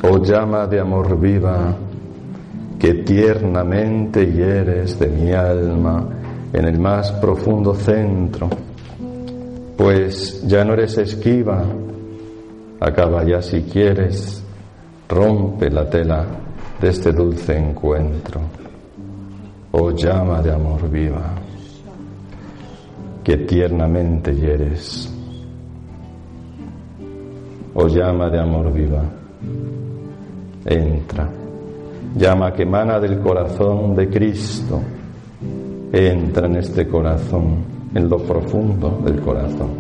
Oh 0.02 0.16
llama 0.24 0.66
de 0.66 0.80
amor 0.80 1.20
viva 1.20 1.76
que 2.78 2.94
tiernamente 3.04 4.24
hieres 4.24 4.98
de 4.98 5.08
mi 5.08 5.30
alma 5.32 6.08
en 6.54 6.64
el 6.64 6.78
más 6.78 7.12
profundo 7.12 7.74
centro, 7.74 8.48
pues 9.76 10.42
ya 10.46 10.64
no 10.64 10.72
eres 10.72 10.96
esquiva, 10.96 11.66
acaba 12.80 13.24
ya 13.24 13.42
si 13.42 13.60
quieres, 13.64 14.42
rompe 15.06 15.68
la 15.68 15.90
tela 15.90 16.24
de 16.80 16.88
este 16.88 17.12
dulce 17.12 17.58
encuentro. 17.58 18.61
Oh 19.74 19.90
llama 19.90 20.42
de 20.42 20.52
amor 20.52 20.86
viva, 20.90 21.32
que 23.24 23.38
tiernamente 23.38 24.34
hieres. 24.34 25.10
Oh 27.72 27.88
llama 27.88 28.28
de 28.28 28.38
amor 28.38 28.70
viva, 28.70 29.02
entra. 30.66 31.26
Llama 32.14 32.52
que 32.52 32.64
emana 32.64 33.00
del 33.00 33.18
corazón 33.20 33.96
de 33.96 34.10
Cristo. 34.10 34.78
Entra 35.90 36.48
en 36.48 36.56
este 36.56 36.86
corazón, 36.86 37.64
en 37.94 38.10
lo 38.10 38.18
profundo 38.18 39.00
del 39.02 39.22
corazón. 39.22 39.70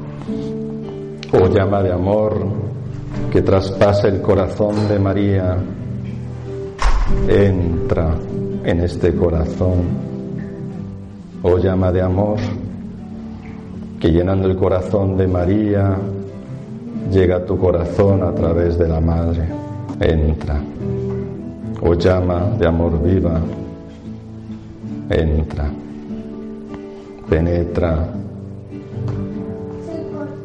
Oh 1.34 1.48
llama 1.48 1.82
de 1.82 1.92
amor 1.92 2.46
que 3.30 3.42
traspasa 3.42 4.08
el 4.08 4.22
corazón 4.22 4.88
de 4.88 4.98
María. 4.98 5.58
Entra 7.28 8.16
en 8.64 8.80
este 8.80 9.14
corazón. 9.14 10.12
Oh 11.42 11.58
llama 11.58 11.90
de 11.90 12.02
amor 12.02 12.38
que 14.00 14.10
llenando 14.10 14.48
el 14.48 14.56
corazón 14.56 15.16
de 15.16 15.26
María 15.26 15.96
llega 17.10 17.36
a 17.36 17.44
tu 17.44 17.58
corazón 17.58 18.22
a 18.22 18.32
través 18.34 18.78
de 18.78 18.88
la 18.88 19.00
Madre. 19.00 19.48
Entra. 20.00 20.60
Oh 21.80 21.94
llama 21.94 22.50
de 22.58 22.66
amor 22.66 23.02
viva. 23.02 23.40
Entra. 25.10 25.70
Penetra. 27.28 28.08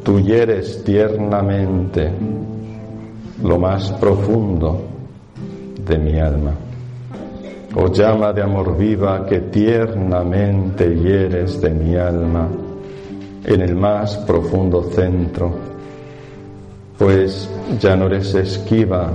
Tú 0.02 0.20
hieres 0.20 0.82
tiernamente 0.84 2.10
lo 3.42 3.58
más 3.58 3.92
profundo 3.92 4.82
de 5.86 5.98
mi 5.98 6.18
alma. 6.18 6.67
Oh 7.74 7.92
llama 7.92 8.32
de 8.32 8.42
amor 8.42 8.76
viva 8.76 9.26
que 9.26 9.40
tiernamente 9.40 10.88
hieres 10.88 11.60
de 11.60 11.70
mi 11.70 11.96
alma 11.96 12.48
en 13.44 13.60
el 13.60 13.76
más 13.76 14.16
profundo 14.18 14.82
centro, 14.90 15.54
pues 16.98 17.48
ya 17.78 17.94
no 17.94 18.06
eres 18.06 18.34
esquiva, 18.34 19.10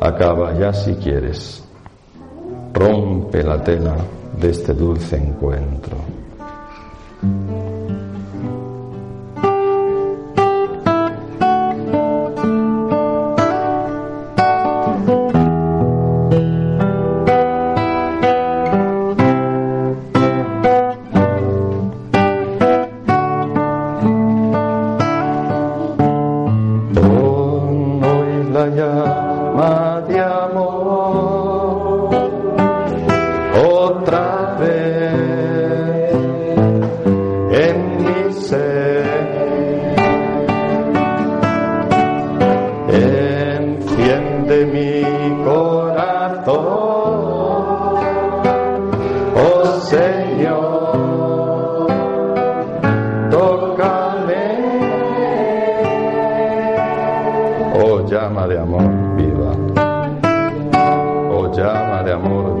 acaba 0.00 0.58
ya 0.58 0.72
si 0.72 0.94
quieres, 0.94 1.62
rompe 2.72 3.42
la 3.42 3.62
tela 3.62 3.96
de 4.40 4.50
este 4.50 4.72
dulce 4.72 5.16
encuentro. 5.16 5.96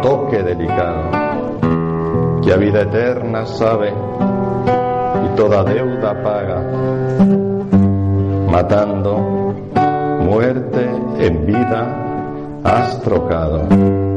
toque 0.00 0.42
delicado, 0.42 1.10
que 2.42 2.52
a 2.52 2.56
vida 2.56 2.82
eterna 2.82 3.46
sabe 3.46 3.92
y 5.24 5.36
toda 5.36 5.64
deuda 5.64 6.22
paga, 6.22 6.62
matando 8.50 9.18
muerte 10.20 10.88
en 11.18 11.46
vida 11.46 12.60
has 12.64 13.00
trocado. 13.02 14.07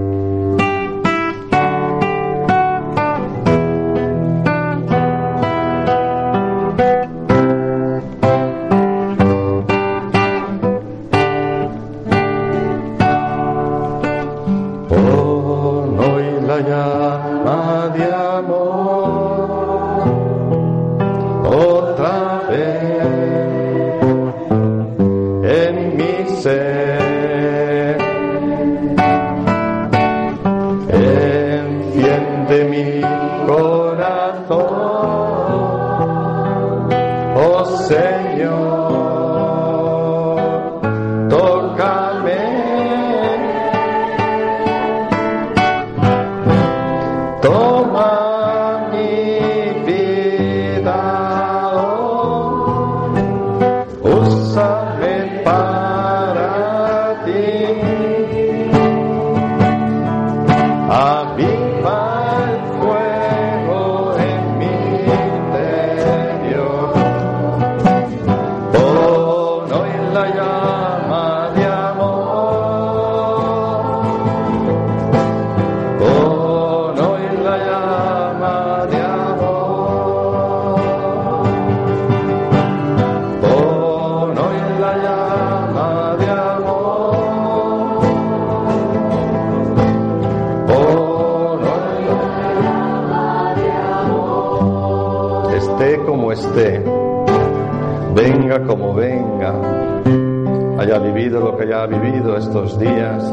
Estos 101.72 102.78
días, 102.78 103.24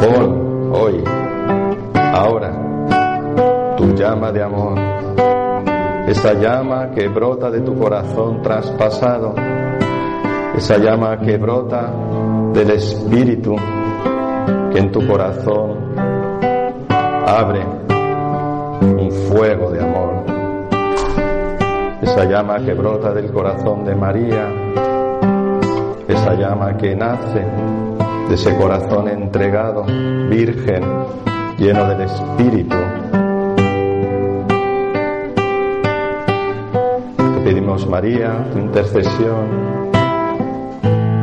pon 0.00 0.72
hoy, 0.72 1.04
ahora, 1.94 3.74
tu 3.76 3.94
llama 3.94 4.32
de 4.32 4.42
amor, 4.42 4.78
esa 6.08 6.32
llama 6.32 6.90
que 6.92 7.08
brota 7.08 7.50
de 7.50 7.60
tu 7.60 7.78
corazón 7.78 8.40
traspasado, 8.40 9.34
esa 10.56 10.78
llama 10.78 11.18
que 11.18 11.36
brota 11.36 11.92
del 12.54 12.70
Espíritu 12.70 13.54
que 14.72 14.78
en 14.78 14.90
tu 14.90 15.06
corazón 15.06 15.94
abre 17.26 17.66
un 18.80 19.10
fuego 19.28 19.70
de 19.70 19.84
amor. 19.84 20.24
Esa 22.00 22.24
llama 22.24 22.64
que 22.64 22.72
brota 22.72 23.12
del 23.12 23.30
corazón 23.30 23.84
de 23.84 23.94
María, 23.94 24.53
esa 26.24 26.34
llama 26.36 26.74
que 26.78 26.96
nace 26.96 27.44
de 28.30 28.34
ese 28.34 28.56
corazón 28.56 29.08
entregado, 29.08 29.84
virgen, 30.30 30.82
lleno 31.58 31.86
del 31.86 32.00
Espíritu. 32.00 32.76
Te 37.18 37.40
pedimos, 37.44 37.86
María, 37.86 38.48
tu 38.50 38.58
intercesión, 38.58 39.90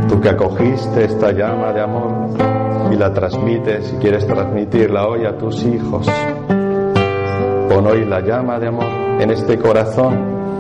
tú 0.08 0.22
que 0.22 0.30
acogiste 0.30 1.06
esta 1.06 1.32
llama 1.32 1.74
de 1.74 1.82
amor 1.82 2.30
y 2.92 2.96
la 2.96 3.12
transmites 3.12 3.94
y 3.94 3.96
quieres 3.98 4.28
transmitirla 4.28 5.08
hoy 5.08 5.26
a 5.26 5.36
tus 5.36 5.64
hijos. 5.64 6.08
Pon 7.70 7.88
hoy 7.88 8.06
la 8.06 8.20
llama 8.20 8.60
de 8.60 8.68
amor 8.68 8.86
en 9.20 9.32
este 9.32 9.58
corazón 9.58 10.60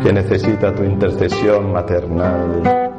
que 0.00 0.12
necesita 0.12 0.72
tu 0.72 0.84
intercesión 0.84 1.72
maternal. 1.72 2.89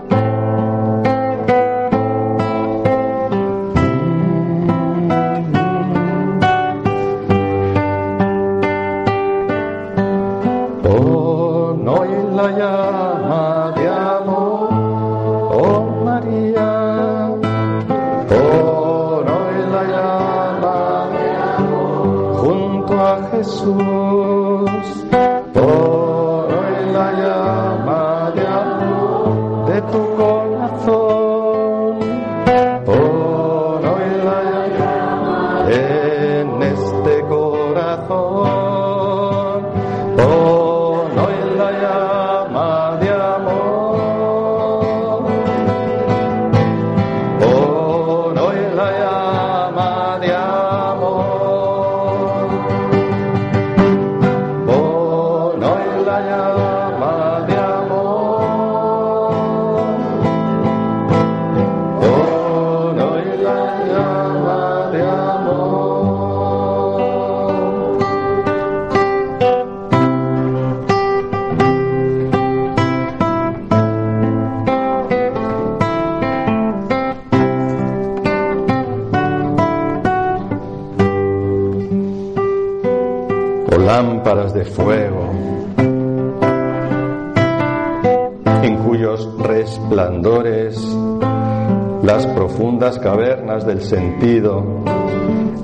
Sentido 93.82 94.64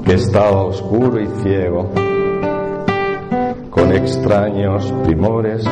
que 0.06 0.14
estaba 0.14 0.64
oscuro 0.64 1.20
y 1.22 1.28
ciego, 1.44 1.90
con 3.70 3.92
extraños 3.92 4.92
primores, 5.04 5.64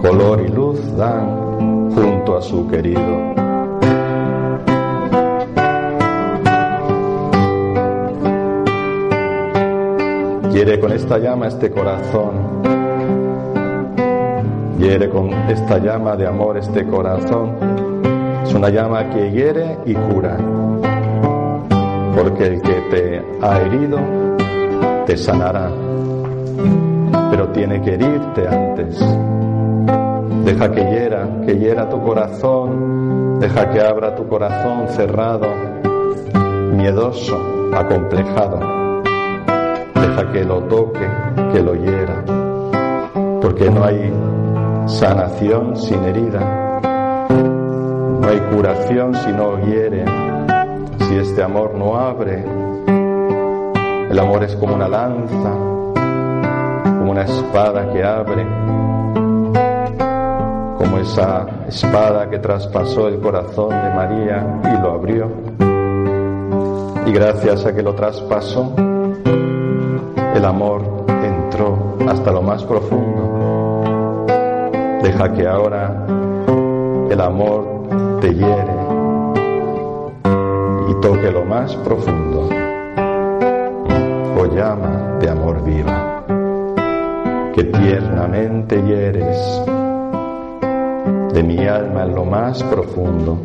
color 0.00 0.44
y 0.46 0.48
luz 0.48 0.78
dan 0.96 1.90
junto 1.94 2.36
a 2.36 2.42
su 2.42 2.66
querido. 2.68 3.34
Hiere 10.52 10.80
con 10.80 10.92
esta 10.92 11.18
llama 11.18 11.48
este 11.48 11.70
corazón. 11.70 12.60
Hiere 14.78 15.08
con 15.08 15.32
esta 15.48 15.78
llama 15.78 16.16
de 16.16 16.26
amor 16.26 16.56
este 16.58 16.86
corazón. 16.86 17.89
Es 18.50 18.56
una 18.56 18.68
llama 18.68 19.08
que 19.10 19.30
hiere 19.30 19.78
y 19.86 19.94
cura. 19.94 20.36
Porque 22.16 22.46
el 22.48 22.60
que 22.60 22.74
te 22.90 23.22
ha 23.40 23.60
herido 23.60 23.96
te 25.06 25.16
sanará. 25.16 25.70
Pero 27.30 27.50
tiene 27.50 27.80
que 27.80 27.94
herirte 27.94 28.48
antes. 28.48 28.98
Deja 30.44 30.68
que 30.72 30.80
hiera, 30.80 31.28
que 31.46 31.58
hiera 31.60 31.88
tu 31.88 32.02
corazón. 32.02 33.38
Deja 33.38 33.70
que 33.70 33.80
abra 33.82 34.16
tu 34.16 34.26
corazón 34.26 34.88
cerrado, 34.88 35.46
miedoso, 36.72 37.38
acomplejado 37.72 38.58
deja 39.94 40.32
que 40.32 40.44
lo 40.44 40.60
toque, 40.64 41.08
que 41.52 41.62
lo 41.62 41.76
hiera, 41.76 42.24
porque 43.40 43.70
no 43.70 43.84
hay 43.84 44.12
sanación 44.86 45.76
sin 45.76 46.02
herida, 46.02 46.69
no 48.20 48.28
hay 48.28 48.38
curación 48.54 49.14
si 49.14 49.32
no 49.32 49.58
hiere, 49.64 50.04
si 50.98 51.16
este 51.16 51.42
amor 51.42 51.74
no 51.74 51.96
abre. 51.96 52.44
El 54.10 54.18
amor 54.18 54.42
es 54.44 54.54
como 54.56 54.74
una 54.74 54.88
lanza, 54.88 55.50
como 56.84 57.10
una 57.12 57.22
espada 57.22 57.90
que 57.92 58.04
abre, 58.04 58.44
como 60.76 60.98
esa 60.98 61.46
espada 61.68 62.28
que 62.28 62.38
traspasó 62.38 63.08
el 63.08 63.20
corazón 63.20 63.70
de 63.70 63.94
María 63.94 64.60
y 64.64 64.82
lo 64.82 64.92
abrió. 64.92 65.30
Y 67.06 67.12
gracias 67.12 67.64
a 67.64 67.74
que 67.74 67.82
lo 67.82 67.94
traspasó, 67.94 68.74
el 70.34 70.44
amor 70.44 70.82
entró 71.22 71.96
hasta 72.08 72.32
lo 72.32 72.42
más 72.42 72.64
profundo. 72.64 74.26
Deja 75.02 75.32
que 75.32 75.48
ahora 75.48 76.04
el 77.10 77.20
amor 77.20 77.69
te 78.20 78.34
hiere 78.34 78.74
y 80.88 80.94
toque 81.00 81.30
lo 81.30 81.44
más 81.44 81.74
profundo. 81.76 82.48
O 84.38 84.46
llama 84.46 85.18
de 85.20 85.30
amor 85.30 85.62
viva, 85.64 86.22
que 87.54 87.64
tiernamente 87.64 88.82
hieres 88.82 89.62
de 91.32 91.42
mi 91.42 91.66
alma 91.66 92.04
en 92.04 92.14
lo 92.14 92.24
más 92.24 92.62
profundo 92.64 93.38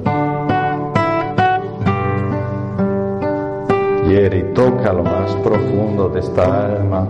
y 4.08 4.54
toca 4.54 4.94
lo 4.94 5.04
más 5.04 5.36
profundo 5.38 6.10
de 6.10 6.20
esta 6.20 6.66
alma 6.66 7.08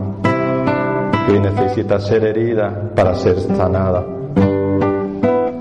que 1.28 1.40
necesita 1.40 2.00
ser 2.00 2.24
herida 2.24 2.92
para 2.96 3.14
ser 3.16 3.40
sanada, 3.40 4.04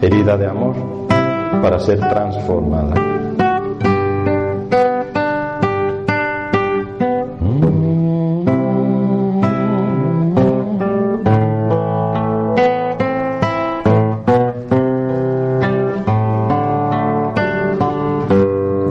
herida 0.00 0.36
de 0.36 0.46
amor 0.46 0.93
para 1.64 1.78
ser 1.78 1.98
transformada. 1.98 2.94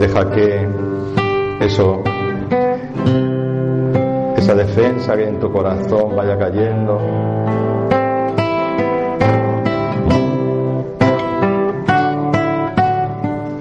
Deja 0.00 0.30
que 0.32 0.68
eso 1.60 2.02
esa 4.36 4.54
defensa 4.56 5.16
que 5.16 5.28
en 5.28 5.38
tu 5.38 5.52
corazón 5.52 6.16
vaya 6.16 6.36
cayendo. 6.36 6.98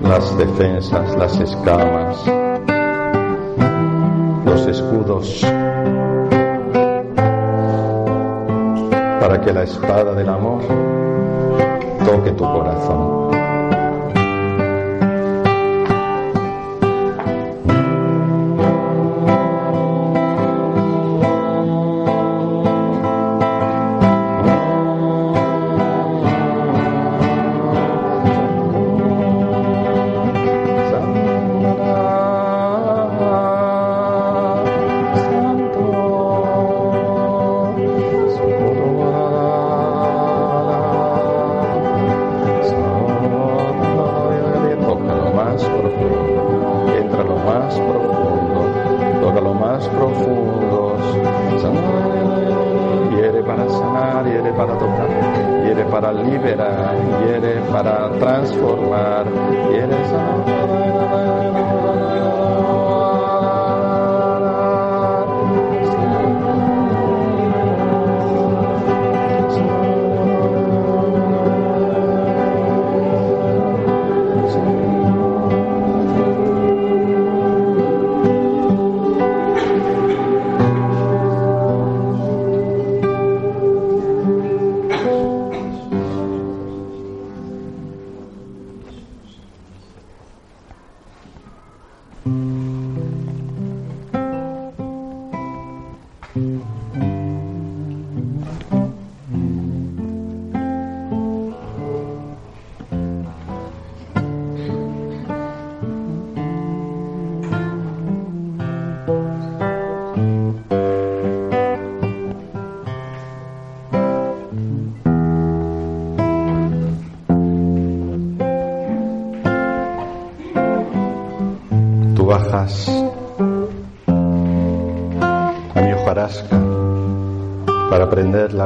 Las 0.03 0.37
defensas, 0.37 1.15
las 1.15 1.39
escamas, 1.39 2.17
los 4.45 4.67
escudos, 4.67 5.41
para 9.19 9.41
que 9.41 9.53
la 9.53 9.63
espada 9.63 10.13
del 10.13 10.29
amor 10.29 10.61
toque 12.05 12.31
tu 12.31 12.43
corazón. 12.43 13.32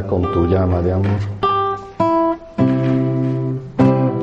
Con 0.03 0.21
tu 0.33 0.47
llama 0.47 0.81
de 0.81 0.93
amor. 0.93 1.19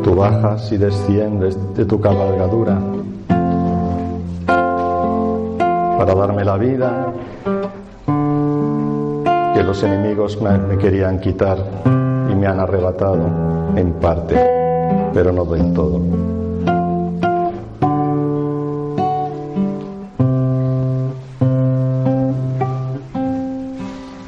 Tú 0.03 0.15
bajas 0.15 0.71
y 0.71 0.77
desciendes 0.77 1.59
de 1.75 1.85
tu 1.85 2.01
cabalgadura 2.01 2.79
para 5.99 6.15
darme 6.15 6.45
la 6.45 6.57
vida 6.57 7.13
que 9.55 9.63
los 9.63 9.83
enemigos 9.83 10.41
me, 10.41 10.59
me 10.59 10.79
querían 10.79 11.19
quitar 11.21 11.59
y 12.31 12.35
me 12.35 12.47
han 12.47 12.61
arrebatado 12.61 13.27
en 13.77 13.93
parte, 13.95 14.35
pero 15.13 15.33
no 15.33 15.45
del 15.45 15.73
todo. 15.73 16.34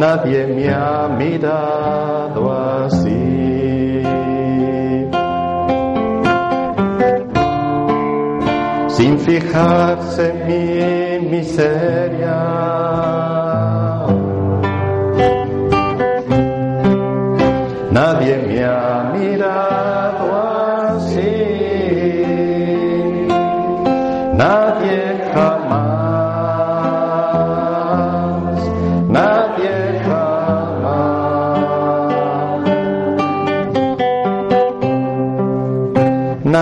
Nadie 0.00 0.46
me 0.46 0.66
ha 0.70 1.08
mirado 1.08 2.42
así. 2.54 4.02
Sin 8.88 9.18
fijarse 9.18 10.30
en 10.30 10.46
mi 10.46 11.36
miseria. 11.36 12.99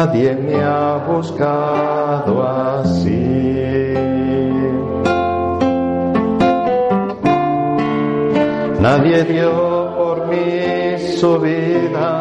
Nadie 0.08 0.34
me 0.36 0.64
ha 0.64 0.96
buscado 1.06 2.42
así. 2.42 3.12
Nadie 8.80 9.24
dio 9.24 9.94
por 9.98 10.26
mí 10.28 10.98
su 11.18 11.38
vida. 11.40 12.17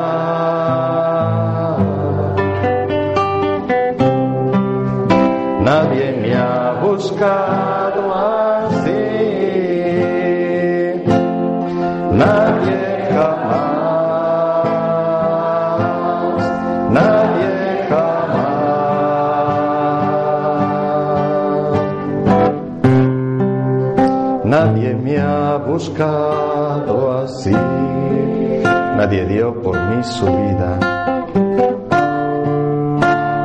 Así. 27.24 27.52
Nadie 28.98 29.26
dio 29.26 29.54
por 29.62 29.80
mí 29.80 30.04
su 30.04 30.26
vida. 30.26 30.80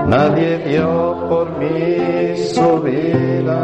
Nadie 0.07 0.59
dio 0.59 1.29
por 1.29 1.47
mí 1.59 2.37
su 2.37 2.81
vida. 2.81 3.61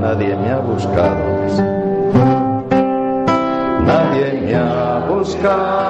Nadie 0.00 0.36
me 0.36 0.50
ha 0.50 0.58
buscado. 0.58 1.24
Nadie 3.84 4.40
me 4.44 4.54
ha 4.54 5.06
buscado 5.08 5.89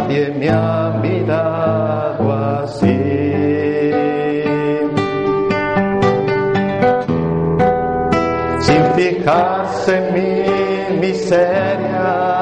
Nadie 0.00 0.30
me 0.30 0.48
ha 0.48 0.98
mirado 1.02 2.32
así. 2.32 2.86
Sin 8.60 8.82
fijarse 8.96 9.98
en 9.98 10.14
mi 10.14 11.00
miseria. 11.06 12.39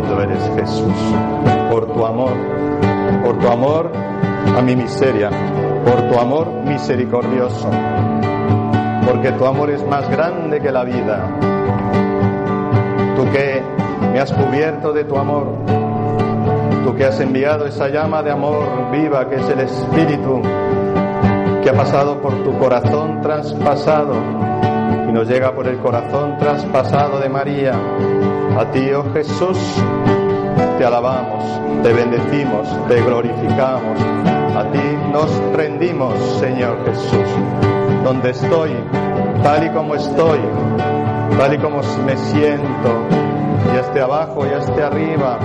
Bendito 0.00 0.22
eres 0.22 0.50
Jesús 0.56 0.94
por 1.70 1.92
tu 1.92 2.06
amor, 2.06 2.32
por 3.22 3.38
tu 3.38 3.48
amor 3.48 3.92
a 4.56 4.62
mi 4.62 4.74
miseria, 4.74 5.28
por 5.84 6.08
tu 6.08 6.18
amor 6.18 6.48
misericordioso, 6.64 7.68
porque 9.06 9.32
tu 9.32 9.44
amor 9.44 9.68
es 9.68 9.86
más 9.86 10.08
grande 10.08 10.58
que 10.58 10.72
la 10.72 10.84
vida. 10.84 11.28
Tú 13.14 13.30
que 13.30 13.62
me 14.10 14.20
has 14.20 14.32
cubierto 14.32 14.94
de 14.94 15.04
tu 15.04 15.18
amor, 15.18 15.48
tú 16.82 16.94
que 16.94 17.04
has 17.04 17.20
enviado 17.20 17.66
esa 17.66 17.88
llama 17.88 18.22
de 18.22 18.30
amor 18.30 18.90
viva 18.90 19.28
que 19.28 19.36
es 19.36 19.48
el 19.50 19.60
Espíritu, 19.60 20.40
que 21.62 21.68
ha 21.68 21.74
pasado 21.74 22.22
por 22.22 22.42
tu 22.42 22.58
corazón 22.58 23.20
traspasado 23.20 24.14
y 25.06 25.12
nos 25.12 25.28
llega 25.28 25.54
por 25.54 25.66
el 25.66 25.76
corazón 25.76 26.38
traspasado 26.38 27.20
de 27.20 27.28
María. 27.28 27.72
A 28.60 28.70
ti, 28.72 28.92
oh 28.92 29.10
Jesús, 29.14 29.56
te 30.76 30.84
alabamos, 30.84 31.42
te 31.82 31.94
bendecimos, 31.94 32.68
te 32.88 33.00
glorificamos. 33.00 33.98
A 34.54 34.70
ti 34.70 34.98
nos 35.10 35.30
rendimos, 35.54 36.12
Señor 36.38 36.84
Jesús. 36.84 37.26
Donde 38.04 38.32
estoy, 38.32 38.72
tal 39.42 39.64
y 39.64 39.70
como 39.70 39.94
estoy, 39.94 40.40
tal 41.38 41.54
y 41.54 41.56
como 41.58 41.80
me 42.04 42.14
siento, 42.18 43.08
ya 43.72 43.80
esté 43.80 44.02
abajo, 44.02 44.44
ya 44.44 44.58
esté 44.58 44.82
arriba. 44.82 45.38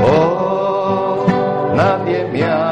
Oh, 0.00 1.24
nadie 1.74 2.24
me 2.32 2.44
ha 2.44 2.69